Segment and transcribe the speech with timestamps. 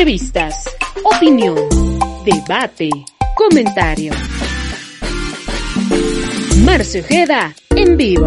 [0.00, 0.64] Entrevistas,
[1.04, 1.58] opinión,
[2.24, 2.88] debate,
[3.36, 4.14] comentario.
[6.64, 8.26] Marcio Ojeda en vivo.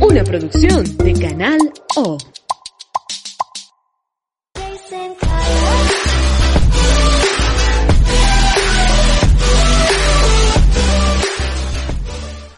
[0.00, 1.58] Una producción de Canal
[1.96, 2.16] O.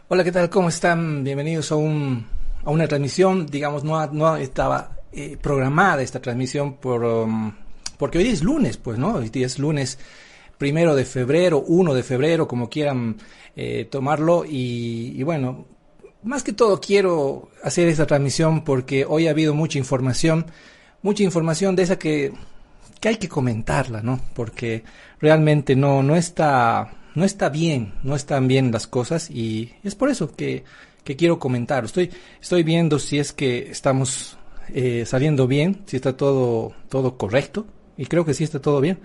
[0.07, 0.49] Hola, ¿qué tal?
[0.49, 1.25] ¿Cómo están?
[1.25, 2.25] Bienvenidos a, un,
[2.65, 3.47] a una transmisión.
[3.47, 7.53] Digamos, no, no estaba eh, programada esta transmisión por, um,
[7.99, 9.15] porque hoy es lunes, pues, ¿no?
[9.15, 9.99] Hoy es lunes
[10.59, 13.17] primero de febrero, 1 de febrero, como quieran
[13.55, 14.45] eh, tomarlo.
[14.45, 15.67] Y, y, bueno,
[16.23, 20.47] más que todo quiero hacer esta transmisión porque hoy ha habido mucha información,
[21.03, 22.33] mucha información de esa que,
[23.01, 24.21] que hay que comentarla, ¿no?
[24.35, 24.85] Porque
[25.21, 30.11] realmente no, no está no está bien, no están bien las cosas y es por
[30.11, 30.65] eso que,
[31.03, 31.87] que quiero comentar.
[31.87, 34.37] Estoy, estoy viendo si es que estamos
[34.75, 38.99] eh, saliendo bien, si está todo, todo correcto y creo que sí está todo bien.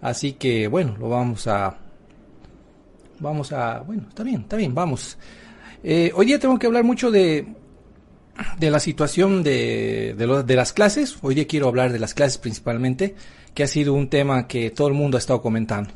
[0.00, 1.78] Así que bueno, lo vamos a,
[3.20, 5.16] vamos a, bueno, está bien, está bien, vamos.
[5.84, 7.46] Eh, hoy día tengo que hablar mucho de,
[8.58, 11.16] de la situación de, de, las clases.
[11.22, 13.14] Hoy día quiero hablar de las clases principalmente,
[13.54, 15.90] que ha sido un tema que todo el mundo ha estado comentando.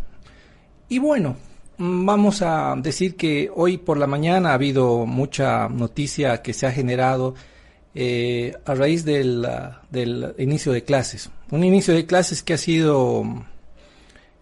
[0.88, 1.36] Y bueno,
[1.78, 6.72] vamos a decir que hoy por la mañana ha habido mucha noticia que se ha
[6.72, 7.34] generado
[7.98, 9.48] eh, a raíz del,
[9.90, 11.30] del, inicio de clases.
[11.50, 13.24] Un inicio de clases que ha sido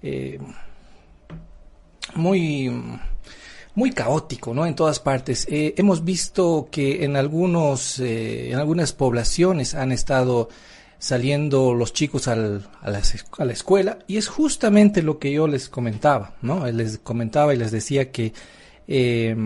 [0.02, 0.40] eh,
[2.16, 2.68] muy,
[3.76, 4.66] muy caótico, ¿no?
[4.66, 5.46] En todas partes.
[5.48, 10.48] Eh, hemos visto que en algunos, eh, en algunas poblaciones han estado
[10.98, 16.34] saliendo los chicos al, a, la, escuela y es justamente lo que yo les comentaba,
[16.42, 16.66] ¿no?
[16.66, 18.32] Les comentaba y les decía que
[18.88, 19.36] eh,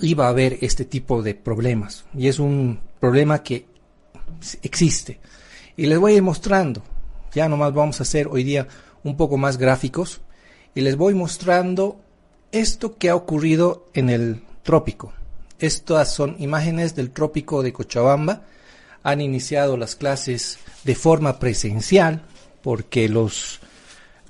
[0.00, 2.04] iba a haber este tipo de problemas.
[2.16, 3.66] Y es un problema que
[4.62, 5.20] existe.
[5.76, 6.82] Y les voy a ir mostrando,
[7.34, 8.66] ya nomás vamos a hacer hoy día
[9.04, 10.20] un poco más gráficos.
[10.74, 12.00] Y les voy mostrando
[12.52, 15.12] esto que ha ocurrido en el trópico.
[15.58, 18.42] Estas son imágenes del trópico de Cochabamba,
[19.02, 22.22] han iniciado las clases de forma presencial
[22.62, 23.60] porque los,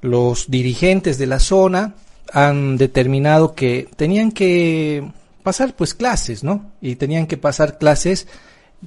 [0.02, 1.94] los dirigentes de la zona
[2.32, 5.10] han determinado que tenían que
[5.46, 6.72] pasar pues clases, ¿no?
[6.80, 8.26] Y tenían que pasar clases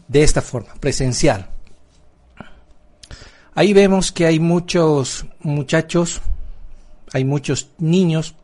[0.10, 1.52] de esta forma, presencial.
[3.56, 6.20] Ahí vemos que hay muchos muchachos,
[7.14, 8.36] hay muchos niños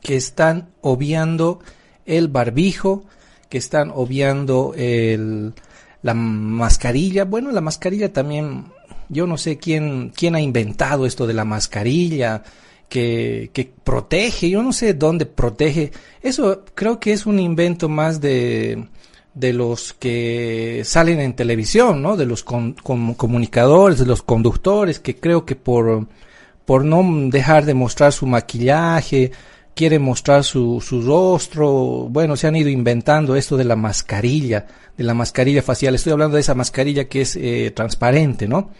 [0.00, 1.58] que están obviando
[2.06, 3.02] el barbijo,
[3.48, 5.54] que están obviando el,
[6.02, 8.66] la mascarilla, bueno, la mascarilla también,
[9.08, 12.44] yo no sé quién, quién ha inventado esto de la mascarilla,
[12.88, 15.92] que, que protege, yo no sé dónde protege.
[16.22, 18.88] Eso creo que es un invento más de,
[19.34, 22.16] de los que salen en televisión, ¿no?
[22.16, 26.06] De los comunicadores, de los conductores, que creo que por,
[26.64, 29.30] por no dejar de mostrar su maquillaje,
[29.74, 34.66] quiere mostrar su, su rostro, bueno, se han ido inventando esto de la mascarilla,
[34.96, 35.94] de la mascarilla facial.
[35.94, 38.70] Estoy hablando de esa mascarilla que es eh, transparente, ¿no?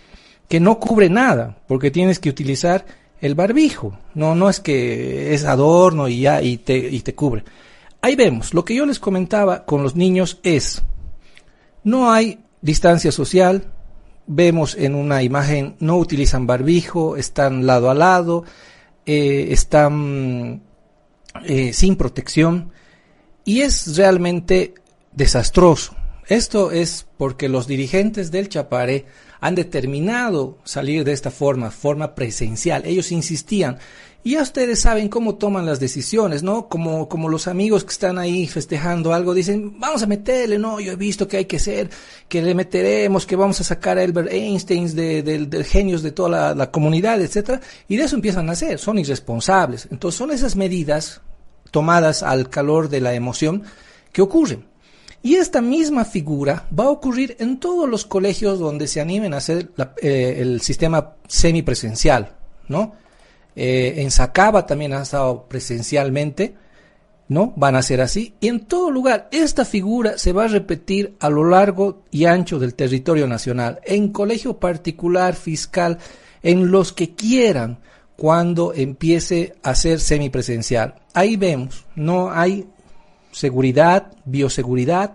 [0.49, 2.85] Que no cubre nada, porque tienes que utilizar
[3.21, 3.99] el barbijo.
[4.15, 7.45] No, no es que es adorno y ya y te, y te cubre.
[8.01, 10.83] Ahí vemos, lo que yo les comentaba con los niños es,
[11.83, 13.73] no hay distancia social,
[14.29, 18.45] vemos en una imagen, no utilizan barbijo, están lado a lado,
[19.05, 20.63] eh, están
[21.45, 22.71] eh, sin protección
[23.45, 24.75] y es realmente
[25.13, 25.97] desastroso.
[26.27, 29.07] Esto es porque los dirigentes del Chaparé
[29.41, 32.85] han determinado salir de esta forma, forma presencial.
[32.85, 33.79] Ellos insistían.
[34.25, 36.69] Y ya ustedes saben cómo toman las decisiones, ¿no?
[36.69, 40.93] Como, como los amigos que están ahí festejando algo dicen, vamos a meterle, no, yo
[40.93, 41.89] he visto que hay que ser,
[42.29, 46.11] que le meteremos, que vamos a sacar a Albert Einstein de, de, de genios de
[46.11, 49.87] toda la, la comunidad, etcétera, y de eso empiezan a hacer, son irresponsables.
[49.91, 51.21] Entonces son esas medidas
[51.71, 53.63] tomadas al calor de la emoción
[54.13, 54.67] que ocurren.
[55.23, 59.39] Y esta misma figura va a ocurrir en todos los colegios donde se animen a
[59.39, 59.71] hacer
[60.01, 62.37] eh, el sistema semipresencial,
[62.69, 62.95] ¿no?
[63.57, 66.55] Eh, en Sacaba también ha estado presencialmente,
[67.27, 67.53] ¿no?
[67.57, 68.35] Van a ser así.
[68.41, 72.61] Y en todo lugar, esta figura se va a repetir a lo largo y ancho
[72.61, 75.99] del territorio nacional, en colegio particular, fiscal,
[76.45, 77.81] en los que quieran,
[78.19, 80.97] cuando empiece a ser semipresencial.
[81.15, 82.67] Ahí vemos, no hay
[83.33, 85.13] seguridad, bioseguridad,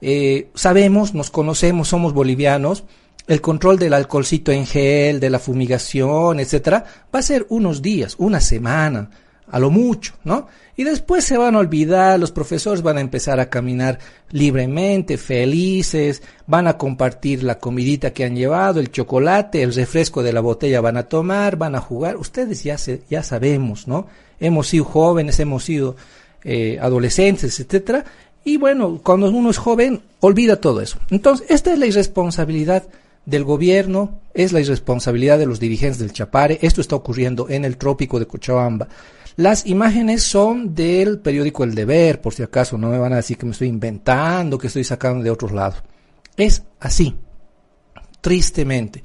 [0.00, 2.84] eh, sabemos, nos conocemos, somos bolivianos,
[3.26, 6.84] el control del alcoholcito en gel, de la fumigación, etcétera,
[7.14, 9.10] va a ser unos días, una semana.
[9.48, 10.48] a lo mucho, ¿no?
[10.76, 13.98] Y después se van a olvidar, los profesores van a empezar a caminar
[14.30, 20.32] libremente, felices, van a compartir la comidita que han llevado, el chocolate, el refresco de
[20.32, 22.16] la botella van a tomar, van a jugar.
[22.16, 24.08] Ustedes ya, se, ya sabemos, ¿no?
[24.38, 25.96] Hemos sido jóvenes, hemos sido
[26.48, 28.04] eh, adolescentes, etcétera.
[28.44, 30.98] Y bueno, cuando uno es joven, olvida todo eso.
[31.10, 32.84] Entonces, esta es la irresponsabilidad
[33.24, 36.60] del gobierno, es la irresponsabilidad de los dirigentes del Chapare.
[36.62, 38.86] Esto está ocurriendo en el trópico de Cochabamba.
[39.34, 43.36] Las imágenes son del periódico El Deber, por si acaso no me van a decir
[43.36, 45.82] que me estoy inventando, que estoy sacando de otros lados.
[46.36, 47.16] Es así,
[48.20, 49.02] tristemente.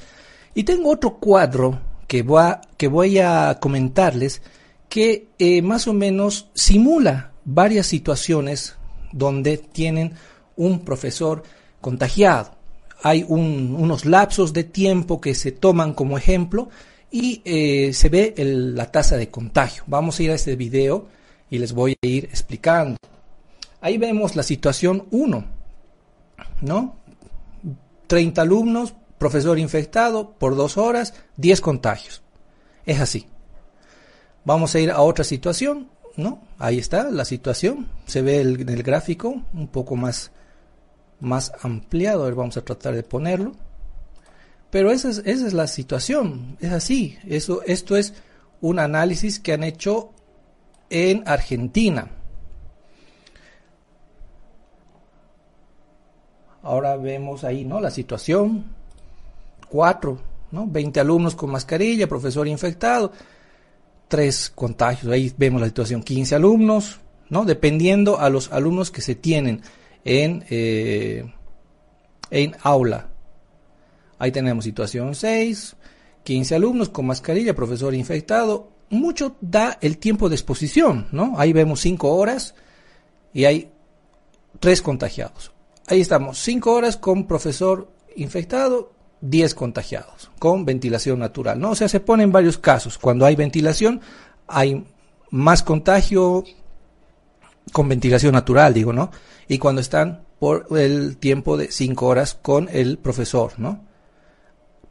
[0.53, 4.43] Y tengo otro cuadro que voy a, que voy a comentarles
[4.88, 8.75] que eh, más o menos simula varias situaciones
[9.11, 10.13] donde tienen
[10.55, 11.43] un profesor
[11.79, 12.55] contagiado.
[13.03, 16.69] Hay unos lapsos de tiempo que se toman como ejemplo
[17.09, 19.83] y eh, se ve la tasa de contagio.
[19.88, 21.07] Vamos a ir a este video
[21.49, 22.97] y les voy a ir explicando.
[23.81, 25.45] Ahí vemos la situación 1,
[26.61, 26.95] ¿no?
[28.07, 32.21] 30 alumnos, profesor infectado por dos horas, 10 contagios.
[32.85, 33.27] Es así.
[34.45, 36.42] Vamos a ir a otra situación, ¿no?
[36.58, 37.88] Ahí está la situación.
[38.06, 40.31] Se ve el, el gráfico un poco más,
[41.19, 42.34] más ampliado.
[42.36, 43.54] Vamos a tratar de ponerlo.
[44.72, 47.18] Pero esa es, esa es la situación, es así.
[47.28, 48.13] Eso, esto es
[48.62, 50.12] un análisis que han hecho
[50.90, 52.10] en Argentina.
[56.63, 57.81] Ahora vemos ahí, ¿no?
[57.81, 58.66] La situación.
[59.69, 60.19] Cuatro,
[60.52, 60.68] ¿no?
[60.68, 63.12] 20 alumnos con mascarilla, profesor infectado,
[64.12, 65.10] tres contagios.
[65.10, 66.04] Ahí vemos la situación.
[66.04, 67.00] 15 alumnos,
[67.30, 67.46] ¿no?
[67.46, 69.62] Dependiendo a los alumnos que se tienen
[70.04, 71.24] en, eh,
[72.30, 73.08] en aula.
[74.19, 75.78] Ahí tenemos situación 6,
[76.25, 78.69] 15 alumnos con mascarilla, profesor infectado.
[78.90, 81.36] Mucho da el tiempo de exposición, ¿no?
[81.38, 82.54] Ahí vemos 5 horas
[83.34, 83.72] y hay
[84.60, 85.54] 3 contagiados.
[85.88, 91.71] Ahí estamos, 5 horas con profesor infectado, 10 contagiados, con ventilación natural, ¿no?
[91.71, 92.97] O sea, se ponen varios casos.
[92.97, 94.01] Cuando hay ventilación,
[94.47, 94.83] hay
[95.29, 96.44] más contagio
[97.71, 99.12] con ventilación natural, digo, ¿no?
[99.47, 103.85] Y cuando están por el tiempo de 5 horas con el profesor, ¿no?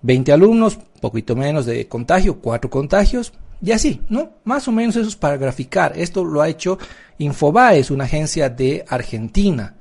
[0.03, 4.31] 20 alumnos, poquito menos de contagio, 4 contagios, y así, ¿no?
[4.45, 5.93] Más o menos eso es para graficar.
[5.97, 6.79] Esto lo ha hecho
[7.19, 9.77] Infobae, es una agencia de Argentina.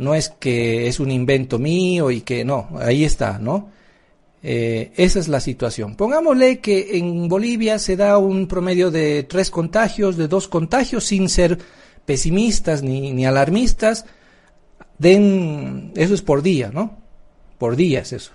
[0.00, 3.70] No es que es un invento mío y que no, ahí está, ¿no?
[4.42, 5.94] Eh, esa es la situación.
[5.94, 11.28] Pongámosle que en Bolivia se da un promedio de tres contagios, de dos contagios, sin
[11.28, 11.58] ser
[12.04, 14.06] pesimistas ni, ni alarmistas.
[14.98, 16.98] Den, eso es por día, ¿no?
[17.58, 18.32] Por día es eso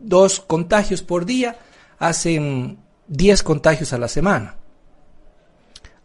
[0.00, 1.56] dos contagios por día
[1.98, 4.56] hacen 10 contagios a la semana.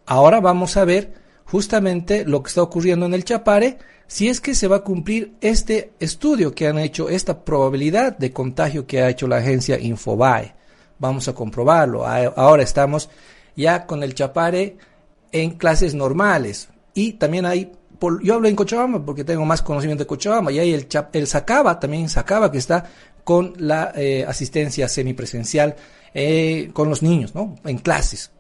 [0.06, 1.14] Ahora vamos a ver
[1.46, 3.78] justamente lo que está ocurriendo en el Chapare,
[4.08, 8.32] si es que se va a cumplir este estudio que han hecho, esta probabilidad de
[8.32, 10.54] contagio que ha hecho la agencia Infobae.
[11.00, 12.06] Vamos a comprobarlo.
[12.06, 13.10] Ahora estamos
[13.56, 14.78] ya con el Chapare
[15.32, 17.72] en clases normales y también hay
[18.22, 21.80] yo hablo en Cochabamba porque tengo más conocimiento de Cochabamba y hay el, el Sacaba,
[21.80, 22.86] también Sacaba que está
[23.24, 25.76] con la eh, asistencia semipresencial
[26.14, 27.56] eh, con los niños, ¿no?
[27.66, 28.32] En clases.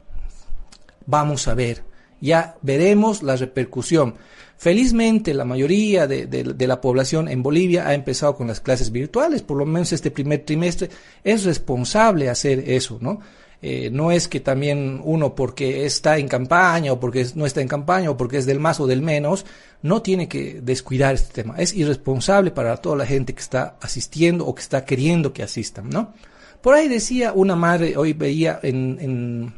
[1.05, 1.83] Vamos a ver,
[2.21, 4.15] ya veremos la repercusión.
[4.57, 9.41] Felizmente la mayoría de, de, la población en Bolivia ha empezado con las clases virtuales,
[9.41, 10.89] por lo menos este primer trimestre
[11.23, 13.19] es responsable hacer eso, ¿no?
[13.61, 17.67] Eh, no es que también uno porque está en campaña o porque no está en
[17.67, 19.45] campaña o porque es del más o del menos,
[19.81, 21.55] no tiene que descuidar este tema.
[21.57, 25.89] Es irresponsable para toda la gente que está asistiendo o que está queriendo que asistan,
[25.89, 26.13] ¿no?
[26.61, 29.53] Por ahí decía una madre, hoy veía en, en,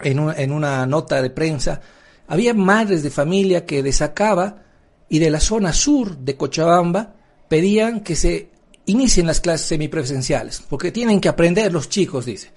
[0.00, 1.80] en, en una nota de prensa,
[2.26, 4.62] había madres de familia que de Sacaba
[5.08, 7.14] y de la zona sur de Cochabamba
[7.48, 8.50] pedían que se
[8.86, 12.50] inicien las clases semipresenciales, porque tienen que aprender los chicos, dice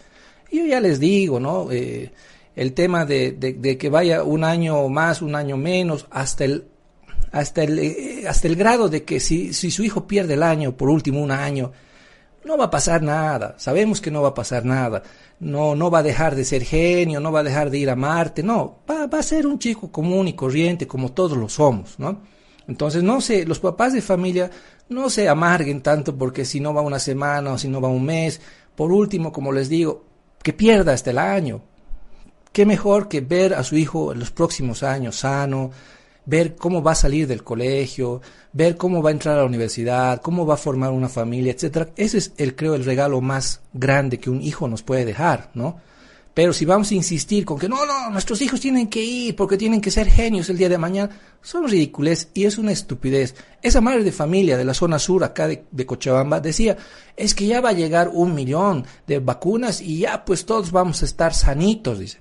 [0.51, 1.71] yo ya les digo, ¿no?
[1.71, 2.11] Eh,
[2.55, 6.65] el tema de, de, que vaya un año más, un año menos, hasta el,
[7.31, 10.75] hasta el, eh, hasta el grado de que si, si su hijo pierde el año,
[10.75, 11.71] por último un año,
[12.43, 15.03] no va a pasar nada, sabemos que no va a pasar nada,
[15.39, 17.95] no, no va a dejar de ser genio, no va a dejar de ir a
[17.95, 21.99] Marte, no, va, va a ser un chico común y corriente como todos lo somos,
[21.99, 22.21] ¿no?
[22.67, 24.49] Entonces, no sé, los papás de familia
[24.89, 28.05] no se amarguen tanto porque si no va una semana o si no va un
[28.05, 28.41] mes,
[28.75, 30.05] por último, como les digo,
[30.41, 31.61] que pierda hasta el año.
[32.51, 35.71] Qué mejor que ver a su hijo en los próximos años sano,
[36.25, 38.21] ver cómo va a salir del colegio,
[38.53, 41.89] ver cómo va a entrar a la universidad, cómo va a formar una familia, etcétera.
[41.95, 45.77] Ese es el creo el regalo más grande que un hijo nos puede dejar, ¿no?
[46.33, 49.57] Pero si vamos a insistir con que no, no, nuestros hijos tienen que ir porque
[49.57, 51.09] tienen que ser genios el día de mañana,
[51.41, 53.35] son ridículos y es una estupidez.
[53.61, 56.77] Esa madre de familia de la zona sur acá de, de, Cochabamba decía,
[57.17, 61.01] es que ya va a llegar un millón de vacunas y ya pues todos vamos
[61.01, 62.19] a estar sanitos, dice.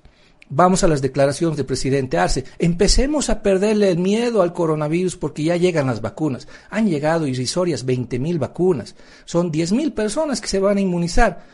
[0.53, 2.43] Vamos a las declaraciones del presidente Arce.
[2.59, 6.45] Empecemos a perderle el miedo al coronavirus porque ya llegan las vacunas.
[6.69, 8.93] Han llegado irrisorias 20 mil vacunas.
[9.23, 11.45] Son 10 mil personas que se van a inmunizar.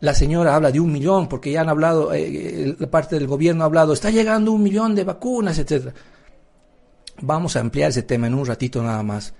[0.00, 3.62] La señora habla de un millón porque ya han hablado, eh, la parte del gobierno
[3.62, 5.94] ha hablado, está llegando un millón de vacunas, etcétera.
[7.22, 9.32] Vamos a ampliar ese tema en un ratito nada más.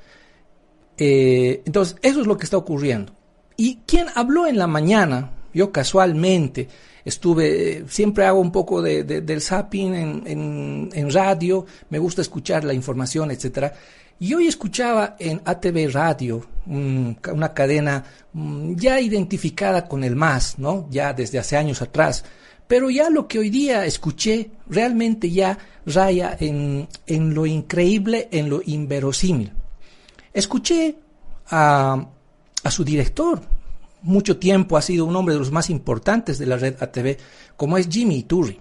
[0.97, 3.13] Eh, entonces, eso es lo que está ocurriendo.
[3.59, 5.33] ¿Y quién habló en la mañana?
[5.53, 6.69] Yo casualmente
[7.05, 9.95] estuve, siempre hago un poco de, de, del zapping
[10.27, 13.73] en, radio, me gusta escuchar la información, etcétera.
[14.19, 18.05] Y hoy escuchaba en ATV Radio, un, una cadena
[18.35, 20.87] um, ya identificada con el MAS, ¿no?
[20.91, 22.25] Ya desde hace años atrás.
[22.69, 26.87] Pero ya lo que hoy día escuché realmente ya raya en,
[27.35, 29.53] lo increíble, en lo inverosímil.
[30.33, 30.95] Escuché
[31.51, 32.07] a
[32.71, 33.43] su director,
[34.03, 37.17] mucho tiempo ha sido un hombre de los más importantes de la red ATV,
[37.57, 38.61] como es Jimmy Iturri.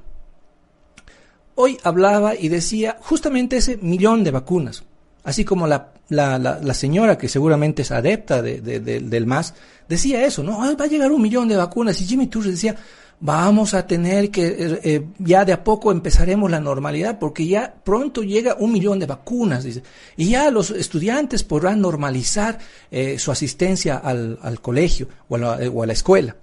[1.56, 4.84] Hoy hablaba y decía justamente ese millón de vacunas,
[5.24, 9.54] así como la, la, la, señora que seguramente es adepta de, de, de, del MAS,
[9.88, 12.76] decía eso, no, va a llegar un millón de vacunas y Jimmy Iturri decía,
[13.22, 17.76] vamos a tener que, eh, eh, ya de a poco empezaremos la normalidad, porque ya
[17.84, 19.66] pronto llega un millón de vacunas,
[20.18, 22.58] y ya los estudiantes podrán normalizar
[22.90, 26.36] eh, su asistencia al, al colegio o a, la, o a, la, escuela.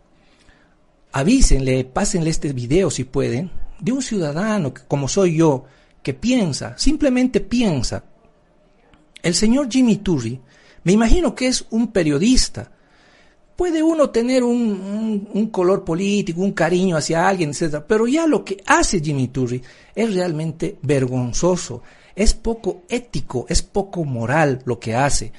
[1.13, 5.65] Avísenle, pásenle este video si pueden, de un ciudadano como soy yo,
[6.03, 8.05] que piensa, simplemente piensa.
[9.21, 10.41] El señor Jimmy Turri,
[10.85, 12.71] me imagino que es un periodista,
[13.59, 17.83] puede uno tener un, un, color político, un cariño hacia alguien, etc.
[17.89, 19.61] Pero ya lo que hace Jimmy Turri
[19.97, 21.83] es realmente vergonzoso,
[22.15, 25.33] es poco ético, es poco moral lo que hace.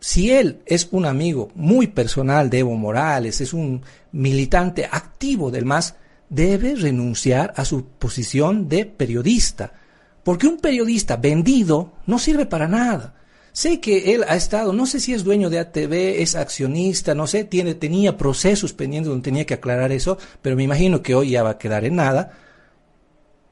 [0.00, 5.66] Si él es un amigo muy personal de Evo Morales, es un militante activo del
[5.66, 5.96] MAS,
[6.30, 9.74] debe renunciar a su posición de periodista.
[10.24, 13.16] Porque un periodista vendido no sirve para nada.
[13.58, 17.26] Sé que él ha estado, no sé si es dueño de ATV, es accionista, no
[17.26, 21.30] sé, tiene, tenía procesos pendientes donde tenía que aclarar eso, pero me imagino que hoy
[21.30, 22.38] ya va a quedar en nada.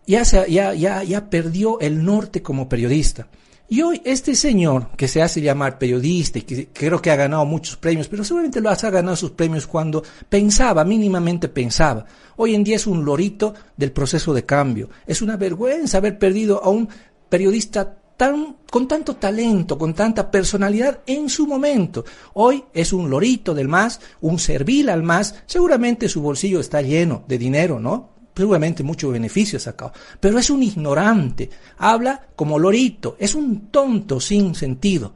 [0.06, 3.26] Ya, se, ya, ya, ya perdió el norte como periodista.
[3.68, 7.44] Y hoy este señor, que se hace llamar periodista y que creo que ha ganado
[7.44, 12.06] muchos premios, pero seguramente lo ha ganado sus premios cuando pensaba, mínimamente pensaba.
[12.36, 14.88] Hoy en día es un lorito del proceso de cambio.
[15.04, 16.88] Es una vergüenza haber perdido a un
[17.28, 22.04] periodista tan, con tanto talento, con tanta personalidad en su momento.
[22.34, 27.24] Hoy es un lorito del más, un servil al más, seguramente su bolsillo está lleno
[27.28, 28.16] de dinero, ¿no?
[28.34, 34.20] Seguramente mucho beneficio ha sacado, pero es un ignorante, habla como lorito, es un tonto
[34.20, 35.14] sin sentido.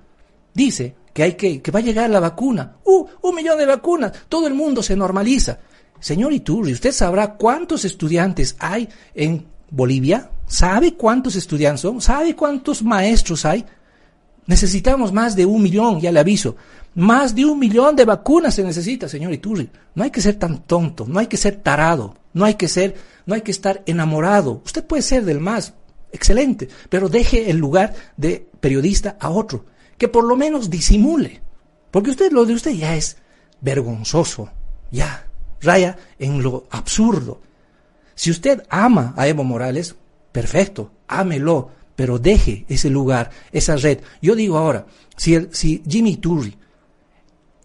[0.54, 2.76] Dice que hay que, que va a llegar la vacuna.
[2.84, 3.06] ¡Uh!
[3.22, 5.58] Un millón de vacunas, todo el mundo se normaliza.
[5.98, 10.30] Señor Iturri, ¿usted sabrá cuántos estudiantes hay en Bolivia?
[10.50, 12.00] ¿Sabe cuántos estudiantes son?
[12.00, 13.64] ¿Sabe cuántos maestros hay?
[14.46, 16.56] Necesitamos más de un millón, ya le aviso.
[16.96, 19.70] Más de un millón de vacunas se necesita, señor Iturri.
[19.94, 22.96] No hay que ser tan tonto, no hay que ser tarado, no hay que ser,
[23.26, 24.60] no hay que estar enamorado.
[24.64, 25.72] Usted puede ser del más,
[26.10, 29.66] excelente, pero deje el lugar de periodista a otro,
[29.98, 31.42] que por lo menos disimule.
[31.92, 33.18] Porque usted, lo de usted ya es
[33.60, 34.50] vergonzoso,
[34.90, 35.28] ya,
[35.60, 37.40] raya en lo absurdo.
[38.16, 39.94] Si usted ama a Evo Morales,
[40.32, 44.00] perfecto, ámelo, pero deje ese lugar, esa red.
[44.22, 46.56] Yo digo ahora, si, Jimmy Turri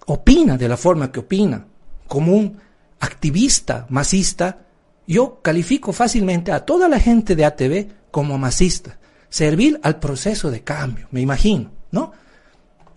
[0.08, 1.66] opina de la forma que opina,
[2.08, 2.58] como un
[3.00, 4.60] activista masista,
[5.08, 10.64] yo califico fácilmente a toda la gente de ATV como masista, servir al proceso de
[10.64, 12.12] cambio, me imagino, ¿no?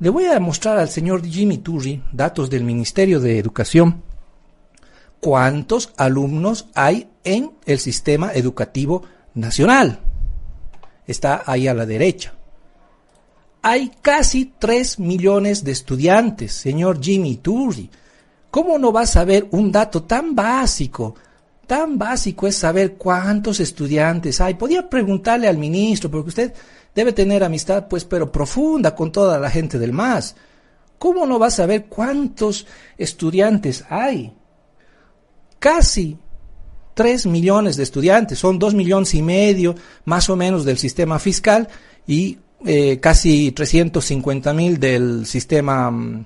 [0.01, 4.03] Le voy a mostrar al señor Jimmy Turri datos del Ministerio de Educación,
[5.21, 9.03] cuántos alumnos hay en el sistema educativo
[9.38, 10.00] nacional.
[11.07, 12.35] Está ahí a la derecha.
[13.62, 17.90] Hay casi 3 millones de estudiantes, señor Jimmy Turri.
[18.50, 21.14] ¿Cómo no va a saber un dato tan básico?
[21.66, 24.54] Tan básico es saber cuántos estudiantes hay.
[24.54, 26.54] Podía preguntarle al ministro, porque usted
[26.95, 30.35] debe tener amistad, pues, pero profunda con toda la gente del MAS.
[30.99, 32.66] ¿Cómo no va a saber cuántos
[32.97, 34.33] estudiantes hay?
[35.59, 36.16] Casi
[36.99, 41.69] 3 millones de estudiantes, son 2 millones y medio más o menos del sistema fiscal
[42.09, 46.25] y eh, casi 350 mil del sistema um,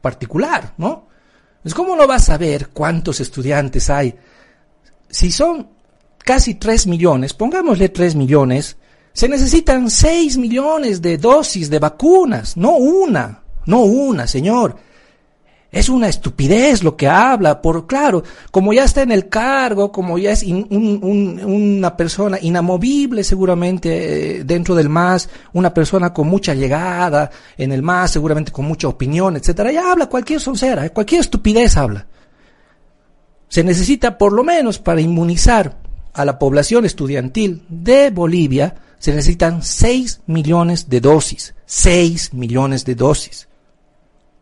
[0.00, 1.08] particular, ¿no?
[1.62, 4.14] Pues ¿Cómo no vas a saber cuántos estudiantes hay?
[5.10, 5.68] si son
[6.18, 8.78] casi 3 millones, pongámosle 3 millones,
[9.12, 14.87] se necesitan 6 millones de dosis de vacunas, no una, no una, señor.
[15.70, 20.16] Es una estupidez lo que habla, por claro, como ya está en el cargo, como
[20.16, 27.30] ya es una persona inamovible seguramente eh, dentro del MAS, una persona con mucha llegada
[27.58, 31.76] en el MAS, seguramente con mucha opinión, etcétera, ya habla cualquier soncera, eh, cualquier estupidez
[31.76, 32.06] habla.
[33.48, 35.76] Se necesita por lo menos para inmunizar
[36.14, 42.94] a la población estudiantil de Bolivia, se necesitan 6 millones de dosis, 6 millones de
[42.94, 43.48] dosis.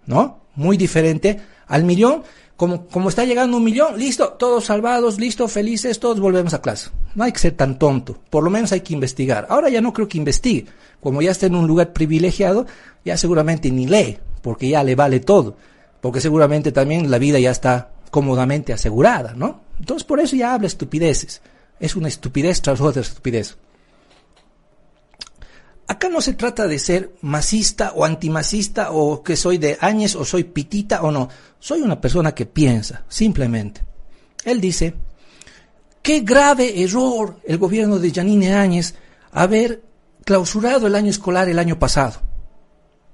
[0.07, 0.46] ¿No?
[0.57, 2.23] Muy diferente al millón.
[2.57, 6.89] Como, como está llegando un millón, listo, todos salvados, listo, felices, todos volvemos a clase.
[7.15, 9.47] No hay que ser tan tonto, por lo menos hay que investigar.
[9.51, 10.65] Ahora ya no creo que investigue,
[11.03, 12.67] como ya está en un lugar privilegiado,
[13.05, 15.59] ya seguramente ni lee, porque ya le vale todo,
[16.01, 19.61] porque seguramente también la vida ya está cómodamente asegurada, ¿no?
[19.79, 21.43] Entonces por eso ya habla estupideces.
[21.79, 23.59] Es una estupidez tras otra estupidez.
[25.89, 30.25] Acá no se trata de ser masista o antimasista o que soy de Áñez o
[30.25, 31.29] soy pitita o no.
[31.61, 33.83] Soy una persona que piensa, simplemente.
[34.45, 34.95] Él dice,
[36.03, 38.95] qué grave error el gobierno de Janine Áñez
[39.31, 39.83] haber
[40.25, 42.21] clausurado el año escolar el año pasado.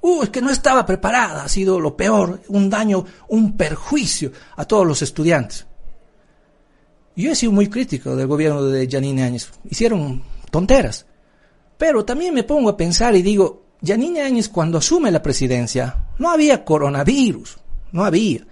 [0.00, 4.64] Uh, es que no estaba preparada, ha sido lo peor, un daño, un perjuicio a
[4.64, 5.66] todos los estudiantes.
[7.14, 9.50] Yo he sido muy crítico del gobierno de Janine Áñez.
[9.68, 11.06] Hicieron tonteras.
[11.82, 16.30] Pero también me pongo a pensar y digo, Yanine Áñez cuando asume la presidencia, no
[16.30, 17.58] había coronavirus,
[17.90, 18.46] no había.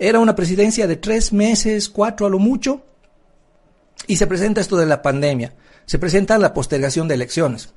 [0.00, 2.82] Era una presidencia de tres meses, cuatro a lo mucho,
[4.08, 5.54] y se presenta esto de la pandemia,
[5.86, 7.72] se presenta la postergación de elecciones.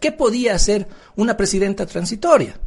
[0.00, 2.58] ¿Qué podía hacer una presidenta transitoria?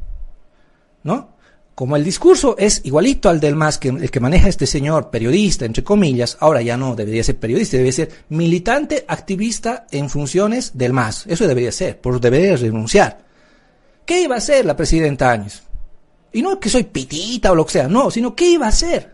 [1.01, 1.37] ¿No?
[1.75, 5.65] Como el discurso es igualito al del MAS, que el que maneja este señor, periodista,
[5.65, 10.93] entre comillas, ahora ya no debería ser periodista, debería ser militante, activista en funciones del
[10.93, 11.25] MAS.
[11.27, 13.25] Eso debería ser, por debería renunciar.
[14.05, 15.63] ¿Qué iba a hacer la presidenta Áñez?
[16.33, 19.13] Y no que soy pitita o lo que sea, no, sino ¿qué iba a hacer?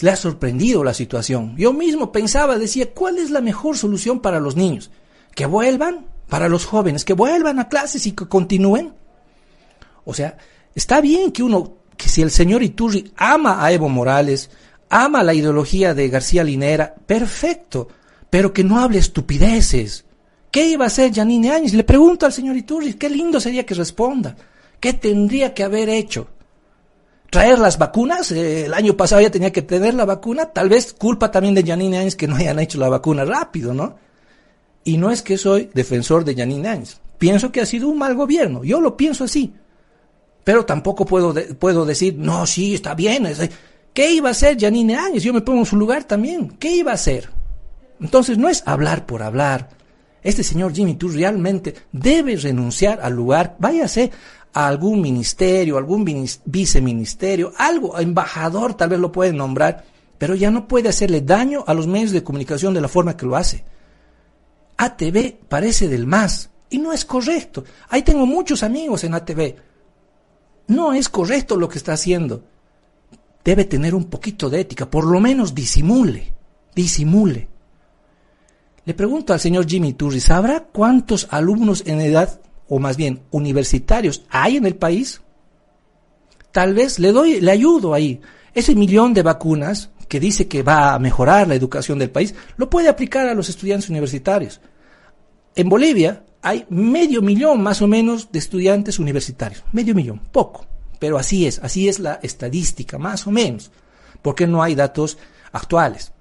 [0.00, 1.54] Le ha sorprendido la situación.
[1.56, 4.90] Yo mismo pensaba, decía, ¿cuál es la mejor solución para los niños?
[5.34, 8.94] Que vuelvan, para los jóvenes, que vuelvan a clases y que continúen.
[10.04, 10.36] O sea,
[10.74, 14.50] está bien que uno que si el señor Iturri ama a Evo Morales,
[14.90, 17.86] ama la ideología de García Linera, perfecto,
[18.28, 20.04] pero que no hable estupideces.
[20.50, 21.74] ¿Qué iba a hacer Janine Áñez?
[21.74, 24.36] Le pregunto al señor Iturri, qué lindo sería que responda.
[24.80, 26.26] ¿Qué tendría que haber hecho?
[27.30, 28.32] ¿Traer las vacunas?
[28.32, 30.46] Eh, el año pasado ya tenía que tener la vacuna.
[30.46, 33.94] Tal vez culpa también de Janine Áñez que no hayan hecho la vacuna rápido, ¿no?
[34.82, 36.98] Y no es que soy defensor de Janine Áñez.
[37.16, 38.64] Pienso que ha sido un mal gobierno.
[38.64, 39.54] Yo lo pienso así.
[40.44, 43.28] Pero tampoco puedo, puedo decir, no, sí, está bien.
[43.94, 45.22] ¿Qué iba a hacer Janine Áñez?
[45.22, 46.48] Yo me pongo en su lugar también.
[46.58, 47.28] ¿Qué iba a hacer?
[48.00, 49.70] Entonces no es hablar por hablar.
[50.22, 53.56] Este señor Jimmy tú realmente debe renunciar al lugar.
[53.58, 54.10] Váyase
[54.52, 56.04] a algún ministerio, algún
[56.44, 59.84] viceministerio, algo, embajador tal vez lo puede nombrar,
[60.18, 63.26] pero ya no puede hacerle daño a los medios de comunicación de la forma que
[63.26, 63.64] lo hace.
[64.76, 67.64] ATV parece del más y no es correcto.
[67.88, 69.54] Ahí tengo muchos amigos en ATV
[70.74, 72.44] no es correcto lo que está haciendo.
[73.44, 76.32] Debe tener un poquito de ética, por lo menos disimule,
[76.74, 77.48] disimule.
[78.84, 84.24] Le pregunto al señor Jimmy Turri, ¿sabrá cuántos alumnos en edad, o más bien universitarios,
[84.28, 85.20] hay en el país?
[86.50, 88.20] Tal vez le doy, le ayudo ahí.
[88.54, 92.68] Ese millón de vacunas que dice que va a mejorar la educación del país, lo
[92.68, 94.60] puede aplicar a los estudiantes universitarios.
[95.54, 99.62] En Bolivia hay medio millón más o menos de estudiantes universitarios.
[99.72, 100.66] Medio millón, poco.
[100.98, 103.70] Pero así es, así es la estadística, más o menos.
[104.20, 105.18] Porque no hay datos
[105.52, 106.12] actuales.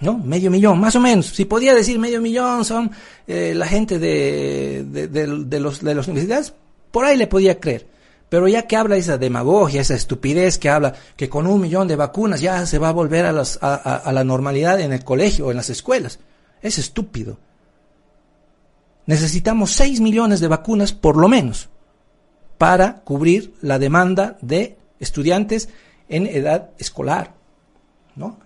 [0.00, 0.18] ¿No?
[0.18, 1.26] Medio millón, más o menos.
[1.26, 2.90] Si podía decir medio millón son
[3.26, 6.52] eh, la gente de, de, los, de las universidades,
[6.90, 7.86] por ahí le podía creer.
[8.28, 11.96] Pero ya que habla esa demagogia, esa estupidez que habla que con un millón de
[11.96, 15.50] vacunas ya se va a volver a, las, a la normalidad en el colegio o
[15.50, 16.18] en las escuelas,
[16.60, 17.38] es estúpido
[19.06, 21.68] necesitamos 6 millones de vacunas por lo menos
[22.58, 25.68] para cubrir la demanda de estudiantes
[26.08, 27.34] en edad escolar,
[28.16, 28.38] ¿no?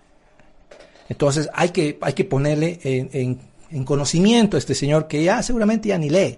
[1.07, 3.39] Entonces hay que, hay que ponerle en,
[3.71, 6.37] en, conocimiento a este señor que ya seguramente ya ni lee.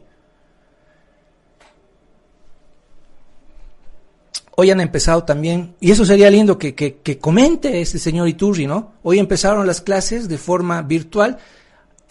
[4.55, 8.67] Hoy han empezado también, y eso sería lindo que, que, que comente este señor Iturri,
[8.67, 8.93] ¿no?
[9.01, 11.37] Hoy empezaron las clases de forma virtual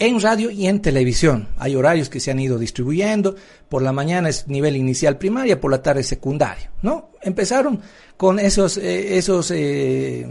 [0.01, 1.49] en radio y en televisión.
[1.59, 3.37] Hay horarios que se han ido distribuyendo.
[3.69, 7.11] Por la mañana es nivel inicial primaria, por la tarde secundario, ¿no?
[7.23, 7.81] Empezaron
[8.17, 10.27] con esos, eh, esos, eh,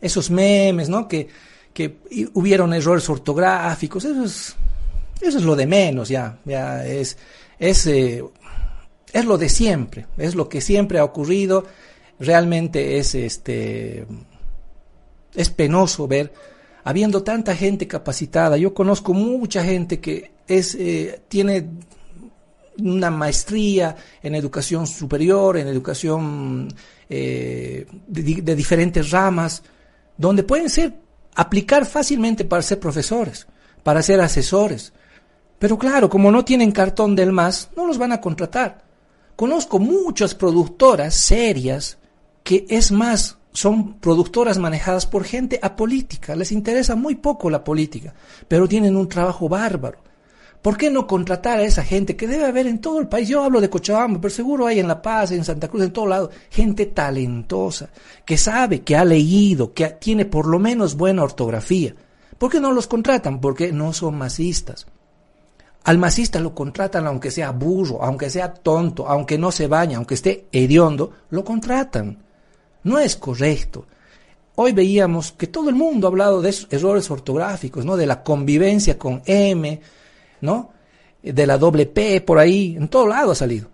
[0.00, 1.06] esos memes, ¿no?
[1.06, 1.28] Que,
[1.72, 1.98] que
[2.34, 4.56] hubieron errores ortográficos, eso es,
[5.20, 7.16] eso es lo de menos, ya, ya es,
[7.60, 8.24] es, eh,
[9.12, 11.64] es lo de siempre, es lo que siempre ha ocurrido,
[12.18, 14.04] realmente es, este,
[15.36, 16.32] es penoso ver,
[16.88, 21.68] habiendo tanta gente capacitada, yo conozco mucha gente que es, eh, tiene
[22.78, 26.66] una maestría en educación superior, en educación
[27.10, 29.62] eh, de, diferentes ramas,
[30.16, 30.94] donde pueden ser,
[31.34, 33.46] aplicar fácilmente para ser profesores,
[33.82, 34.94] para ser asesores.
[35.58, 38.82] Pero claro, como no tienen cartón del MAS, no los van a contratar.
[39.36, 41.98] Conozco muchas productoras serias
[42.42, 48.14] que es más, son productoras manejadas por gente apolítica, les interesa muy poco la política,
[48.46, 49.98] pero tienen un trabajo bárbaro.
[50.62, 53.28] ¿Por qué no contratar a esa gente que debe haber en todo el país?
[53.28, 56.06] Yo hablo de Cochabamba, pero seguro hay en La Paz, en Santa Cruz, en todo
[56.06, 57.90] lado, gente talentosa,
[58.24, 61.96] que sabe, que ha leído, que tiene por lo menos buena ortografía.
[62.38, 63.40] ¿Por qué no los contratan?
[63.40, 64.86] Porque no son masistas.
[65.82, 70.14] Al masista lo contratan aunque sea burro, aunque sea tonto, aunque no se baña, aunque
[70.14, 72.27] esté hediondo, lo contratan.
[72.84, 73.86] No es correcto.
[74.56, 77.96] Hoy veíamos que todo el mundo ha hablado de errores ortográficos, ¿no?
[77.96, 79.80] De la convivencia con M,
[80.40, 80.72] ¿no?
[81.22, 83.68] De la doble P por ahí, en todo lado ha salido.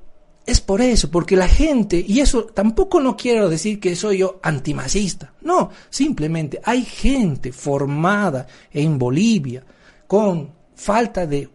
[0.46, 4.40] Es por eso, porque la gente, y eso tampoco no quiero decir que soy yo
[4.42, 9.64] antimacista, no, simplemente hay gente formada en Bolivia
[10.06, 11.48] con falta de